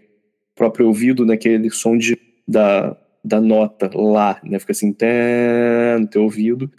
próprio 0.56 0.88
ouvido, 0.88 1.25
né, 1.25 1.34
aquele 1.34 1.69
som 1.69 1.97
de, 1.97 2.17
da, 2.47 2.97
da 3.23 3.41
nota 3.41 3.89
lá, 3.93 4.39
né, 4.43 4.60
fica 4.60 4.71
assim, 4.71 4.95
no 5.99 6.08
teu 6.08 6.23
ouvido, 6.23 6.71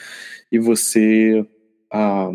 e 0.51 0.59
você... 0.59 1.45
Ah, 1.93 2.33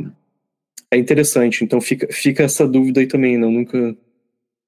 é 0.91 0.97
interessante, 0.97 1.63
então 1.63 1.79
fica, 1.79 2.07
fica 2.11 2.43
essa 2.43 2.67
dúvida 2.67 2.99
aí 2.99 3.07
também, 3.07 3.37
não, 3.37 3.51
né, 3.51 3.57
nunca 3.57 3.95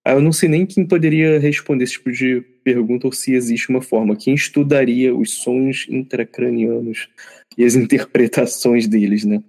eu 0.06 0.22
não 0.22 0.32
sei 0.32 0.50
nem 0.50 0.66
quem 0.66 0.86
poderia 0.86 1.40
responder 1.40 1.84
esse 1.84 1.94
tipo 1.94 2.12
de 2.12 2.42
pergunta 2.64 3.08
ou 3.08 3.14
se 3.14 3.34
existe 3.34 3.70
uma 3.70 3.82
forma. 3.82 4.16
Quem 4.16 4.34
estudaria 4.34 5.16
os 5.16 5.36
sons 5.36 5.86
intracranianos 5.90 7.08
e 7.58 7.64
as 7.64 7.76
interpretações 7.76 8.88
deles, 8.88 9.24
né? 9.26 9.44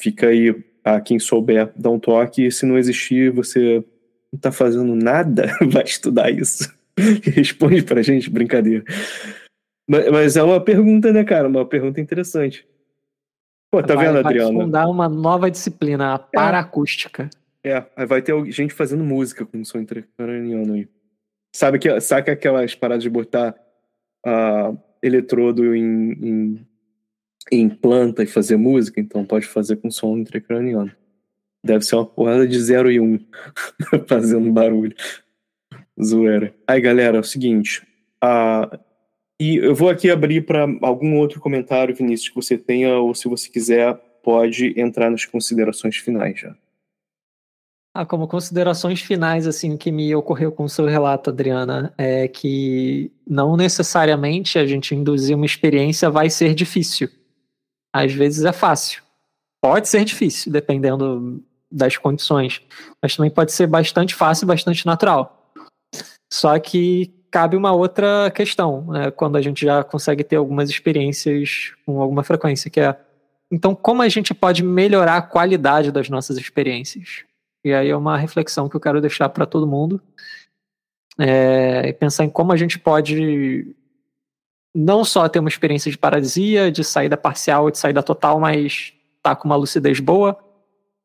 Fica 0.00 0.28
aí 0.28 0.54
a 0.84 1.00
quem 1.00 1.18
souber 1.18 1.72
dar 1.76 1.90
um 1.90 1.98
toque. 1.98 2.50
Se 2.50 2.66
não 2.66 2.78
existir, 2.78 3.30
você 3.32 3.84
não 4.32 4.40
tá 4.40 4.52
fazendo 4.52 4.94
nada, 4.94 5.46
vai 5.70 5.84
estudar 5.84 6.30
isso. 6.30 6.72
Responde 7.22 7.82
pra 7.82 8.02
gente, 8.02 8.30
brincadeira. 8.30 8.84
Mas, 9.88 10.08
mas, 10.10 10.36
é 10.36 10.42
uma 10.42 10.60
pergunta, 10.60 11.12
né, 11.12 11.24
cara? 11.24 11.48
Uma 11.48 11.66
pergunta 11.66 12.00
interessante. 12.00 12.66
Pô, 13.70 13.82
tá 13.82 13.94
vai, 13.94 14.06
vendo, 14.06 14.18
Adriano? 14.18 14.52
Vai 14.52 14.66
fundar 14.66 14.88
uma 14.88 15.08
nova 15.08 15.50
disciplina, 15.50 16.14
a 16.14 16.18
paracústica. 16.18 17.24
É, 17.24 17.41
aí 17.64 18.06
vai 18.06 18.22
ter 18.22 18.34
gente 18.50 18.74
fazendo 18.74 19.04
música 19.04 19.46
com 19.46 19.64
som 19.64 19.78
intracraniano 19.78 20.74
aí. 20.74 20.88
Sabe 21.54 21.78
que 21.78 22.00
saca 22.00 22.32
aquelas 22.32 22.74
paradas 22.74 23.02
de 23.02 23.10
botar 23.10 23.54
uh, 24.26 24.78
eletrodo 25.02 25.76
em, 25.76 26.12
em, 26.12 26.66
em, 27.50 27.68
planta 27.68 28.22
e 28.22 28.26
fazer 28.26 28.56
música? 28.56 29.00
Então 29.00 29.24
pode 29.24 29.46
fazer 29.46 29.76
com 29.76 29.90
som 29.90 30.16
intracraniano. 30.16 30.90
Deve 31.64 31.84
ser 31.84 31.96
uma 31.96 32.06
porrada 32.06 32.48
de 32.48 32.58
0 32.58 32.90
e 32.90 32.98
1 32.98 33.04
um, 33.04 33.18
fazendo 34.08 34.50
barulho. 34.50 34.96
Zoeira. 36.02 36.54
Aí, 36.66 36.80
galera, 36.80 37.18
é 37.18 37.20
o 37.20 37.24
seguinte. 37.24 37.86
Uh, 38.24 38.78
e 39.40 39.56
eu 39.56 39.74
vou 39.74 39.88
aqui 39.88 40.10
abrir 40.10 40.46
para 40.46 40.66
algum 40.82 41.16
outro 41.16 41.40
comentário, 41.40 41.94
Vinícius, 41.94 42.28
que 42.28 42.36
você 42.36 42.56
tenha, 42.56 42.96
ou 42.96 43.14
se 43.14 43.28
você 43.28 43.50
quiser, 43.50 43.94
pode 44.22 44.78
entrar 44.80 45.10
nas 45.10 45.24
considerações 45.24 45.96
finais 45.96 46.40
já. 46.40 46.56
Ah, 47.94 48.06
como 48.06 48.26
considerações 48.26 49.02
finais, 49.02 49.46
assim, 49.46 49.74
o 49.74 49.78
que 49.78 49.92
me 49.92 50.14
ocorreu 50.14 50.50
com 50.50 50.64
o 50.64 50.68
seu 50.68 50.86
relato, 50.86 51.28
Adriana, 51.28 51.92
é 51.98 52.26
que 52.26 53.12
não 53.26 53.54
necessariamente 53.54 54.58
a 54.58 54.66
gente 54.66 54.94
induzir 54.94 55.36
uma 55.36 55.44
experiência 55.44 56.08
vai 56.08 56.30
ser 56.30 56.54
difícil. 56.54 57.10
Às 57.94 58.12
vezes 58.14 58.46
é 58.46 58.52
fácil. 58.52 59.02
Pode 59.60 59.88
ser 59.88 60.06
difícil, 60.06 60.50
dependendo 60.50 61.44
das 61.70 61.98
condições, 61.98 62.62
mas 63.02 63.14
também 63.14 63.30
pode 63.30 63.52
ser 63.52 63.66
bastante 63.66 64.14
fácil, 64.14 64.46
bastante 64.46 64.86
natural. 64.86 65.52
Só 66.32 66.58
que 66.58 67.12
cabe 67.30 67.58
uma 67.58 67.72
outra 67.72 68.30
questão, 68.30 68.86
né, 68.86 69.10
quando 69.10 69.36
a 69.36 69.42
gente 69.42 69.66
já 69.66 69.84
consegue 69.84 70.24
ter 70.24 70.36
algumas 70.36 70.70
experiências 70.70 71.74
com 71.84 72.00
alguma 72.00 72.22
frequência, 72.24 72.70
que 72.70 72.80
é 72.80 72.98
então 73.50 73.74
como 73.74 74.00
a 74.00 74.08
gente 74.08 74.32
pode 74.32 74.62
melhorar 74.62 75.16
a 75.18 75.22
qualidade 75.22 75.92
das 75.92 76.08
nossas 76.08 76.38
experiências? 76.38 77.24
E 77.64 77.72
aí 77.72 77.88
é 77.88 77.96
uma 77.96 78.16
reflexão 78.16 78.68
que 78.68 78.76
eu 78.76 78.80
quero 78.80 79.00
deixar 79.00 79.28
para 79.28 79.46
todo 79.46 79.66
mundo. 79.66 80.00
É, 81.18 81.92
pensar 81.92 82.24
em 82.24 82.30
como 82.30 82.52
a 82.52 82.56
gente 82.56 82.78
pode 82.78 83.74
não 84.74 85.04
só 85.04 85.28
ter 85.28 85.38
uma 85.38 85.48
experiência 85.48 85.90
de 85.90 85.98
paralisia, 85.98 86.72
de 86.72 86.82
saída 86.82 87.16
parcial, 87.16 87.70
de 87.70 87.78
saída 87.78 88.02
total, 88.02 88.40
mas 88.40 88.94
tá 89.22 89.36
com 89.36 89.46
uma 89.46 89.56
lucidez 89.56 90.00
boa, 90.00 90.36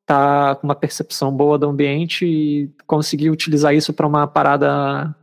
tá 0.06 0.56
com 0.56 0.66
uma 0.66 0.76
percepção 0.76 1.32
boa 1.32 1.58
do 1.58 1.68
ambiente 1.68 2.26
e 2.26 2.70
conseguir 2.88 3.30
utilizar 3.30 3.76
isso 3.76 3.94
para 3.94 4.08
uma 4.08 4.26
parada 4.26 5.14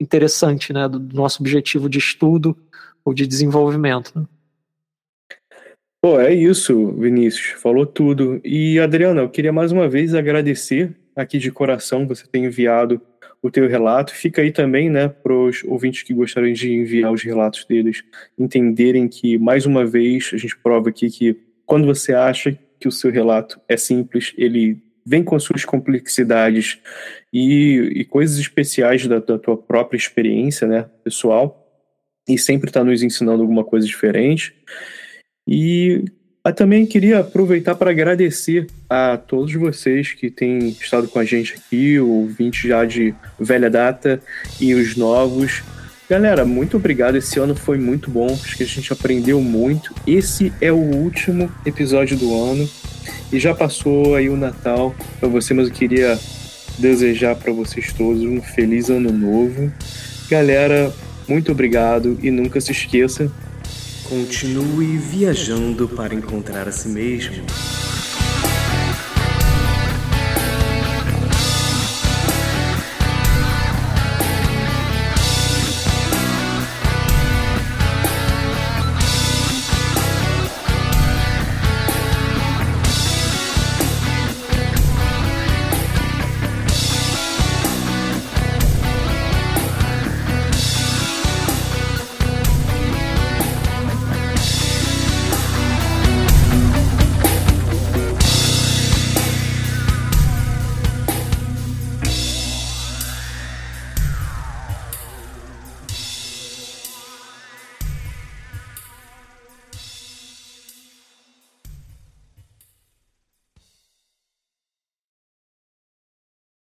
interessante, 0.00 0.72
né, 0.72 0.88
do 0.88 1.00
nosso 1.12 1.42
objetivo 1.42 1.88
de 1.88 1.98
estudo 1.98 2.56
ou 3.04 3.12
de 3.12 3.26
desenvolvimento. 3.26 4.12
Né? 4.14 4.24
Pô, 6.00 6.20
é 6.20 6.32
isso, 6.32 6.92
Vinícius. 6.92 7.60
Falou 7.60 7.84
tudo. 7.84 8.40
E, 8.44 8.78
Adriana, 8.78 9.22
eu 9.22 9.28
queria 9.28 9.52
mais 9.52 9.72
uma 9.72 9.88
vez 9.88 10.14
agradecer 10.14 10.94
aqui 11.14 11.38
de 11.38 11.50
coração 11.50 12.06
você 12.06 12.24
ter 12.26 12.38
enviado 12.38 13.02
o 13.42 13.50
teu 13.50 13.68
relato. 13.68 14.14
Fica 14.14 14.42
aí 14.42 14.52
também, 14.52 14.88
né, 14.88 15.08
para 15.08 15.34
os 15.34 15.64
ouvintes 15.64 16.04
que 16.04 16.14
gostariam 16.14 16.52
de 16.52 16.72
enviar 16.72 17.12
os 17.12 17.22
relatos 17.22 17.64
deles, 17.64 18.04
entenderem 18.38 19.08
que, 19.08 19.38
mais 19.38 19.66
uma 19.66 19.84
vez, 19.84 20.30
a 20.32 20.36
gente 20.36 20.56
prova 20.56 20.88
aqui 20.88 21.10
que 21.10 21.36
quando 21.66 21.86
você 21.86 22.14
acha 22.14 22.56
que 22.78 22.86
o 22.86 22.92
seu 22.92 23.10
relato 23.10 23.60
é 23.68 23.76
simples, 23.76 24.32
ele 24.38 24.80
vem 25.04 25.24
com 25.24 25.38
suas 25.40 25.64
complexidades 25.64 26.78
e, 27.32 27.92
e 27.96 28.04
coisas 28.04 28.38
especiais 28.38 29.06
da, 29.06 29.18
da, 29.18 29.38
tua 29.38 29.56
própria 29.56 29.96
experiência, 29.96 30.66
né, 30.66 30.88
pessoal, 31.02 31.66
e 32.28 32.38
sempre 32.38 32.68
está 32.68 32.84
nos 32.84 33.02
ensinando 33.02 33.42
alguma 33.42 33.64
coisa 33.64 33.86
diferente. 33.86 34.54
E 35.48 36.04
também 36.54 36.84
queria 36.84 37.20
aproveitar 37.20 37.74
para 37.74 37.90
agradecer 37.90 38.66
a 38.88 39.16
todos 39.16 39.52
vocês 39.54 40.12
que 40.12 40.30
têm 40.30 40.68
estado 40.68 41.08
com 41.08 41.18
a 41.18 41.24
gente 41.24 41.54
aqui, 41.54 41.98
ouvintes 41.98 42.68
já 42.68 42.84
de 42.84 43.14
velha 43.40 43.70
data 43.70 44.20
e 44.60 44.74
os 44.74 44.94
novos. 44.94 45.62
Galera, 46.08 46.44
muito 46.44 46.76
obrigado. 46.76 47.16
Esse 47.16 47.38
ano 47.38 47.54
foi 47.54 47.78
muito 47.78 48.10
bom. 48.10 48.26
Acho 48.26 48.56
que 48.56 48.62
a 48.62 48.66
gente 48.66 48.92
aprendeu 48.92 49.40
muito. 49.40 49.94
Esse 50.06 50.52
é 50.60 50.72
o 50.72 50.76
último 50.76 51.50
episódio 51.64 52.16
do 52.16 52.34
ano 52.34 52.68
e 53.32 53.38
já 53.38 53.54
passou 53.54 54.14
aí 54.14 54.28
o 54.28 54.36
Natal 54.36 54.94
para 55.18 55.28
você, 55.28 55.52
mas 55.54 55.68
eu 55.68 55.74
queria 55.74 56.18
desejar 56.78 57.36
para 57.36 57.52
vocês 57.52 57.92
todos 57.92 58.22
um 58.22 58.40
feliz 58.40 58.88
ano 58.88 59.12
novo. 59.12 59.72
Galera, 60.30 60.92
muito 61.26 61.52
obrigado 61.52 62.18
e 62.22 62.30
nunca 62.30 62.60
se 62.60 62.72
esqueça 62.72 63.30
Continue 64.08 64.96
viajando 64.96 65.86
para 65.86 66.14
encontrar 66.14 66.66
a 66.66 66.72
si 66.72 66.88
mesmo. 66.88 67.44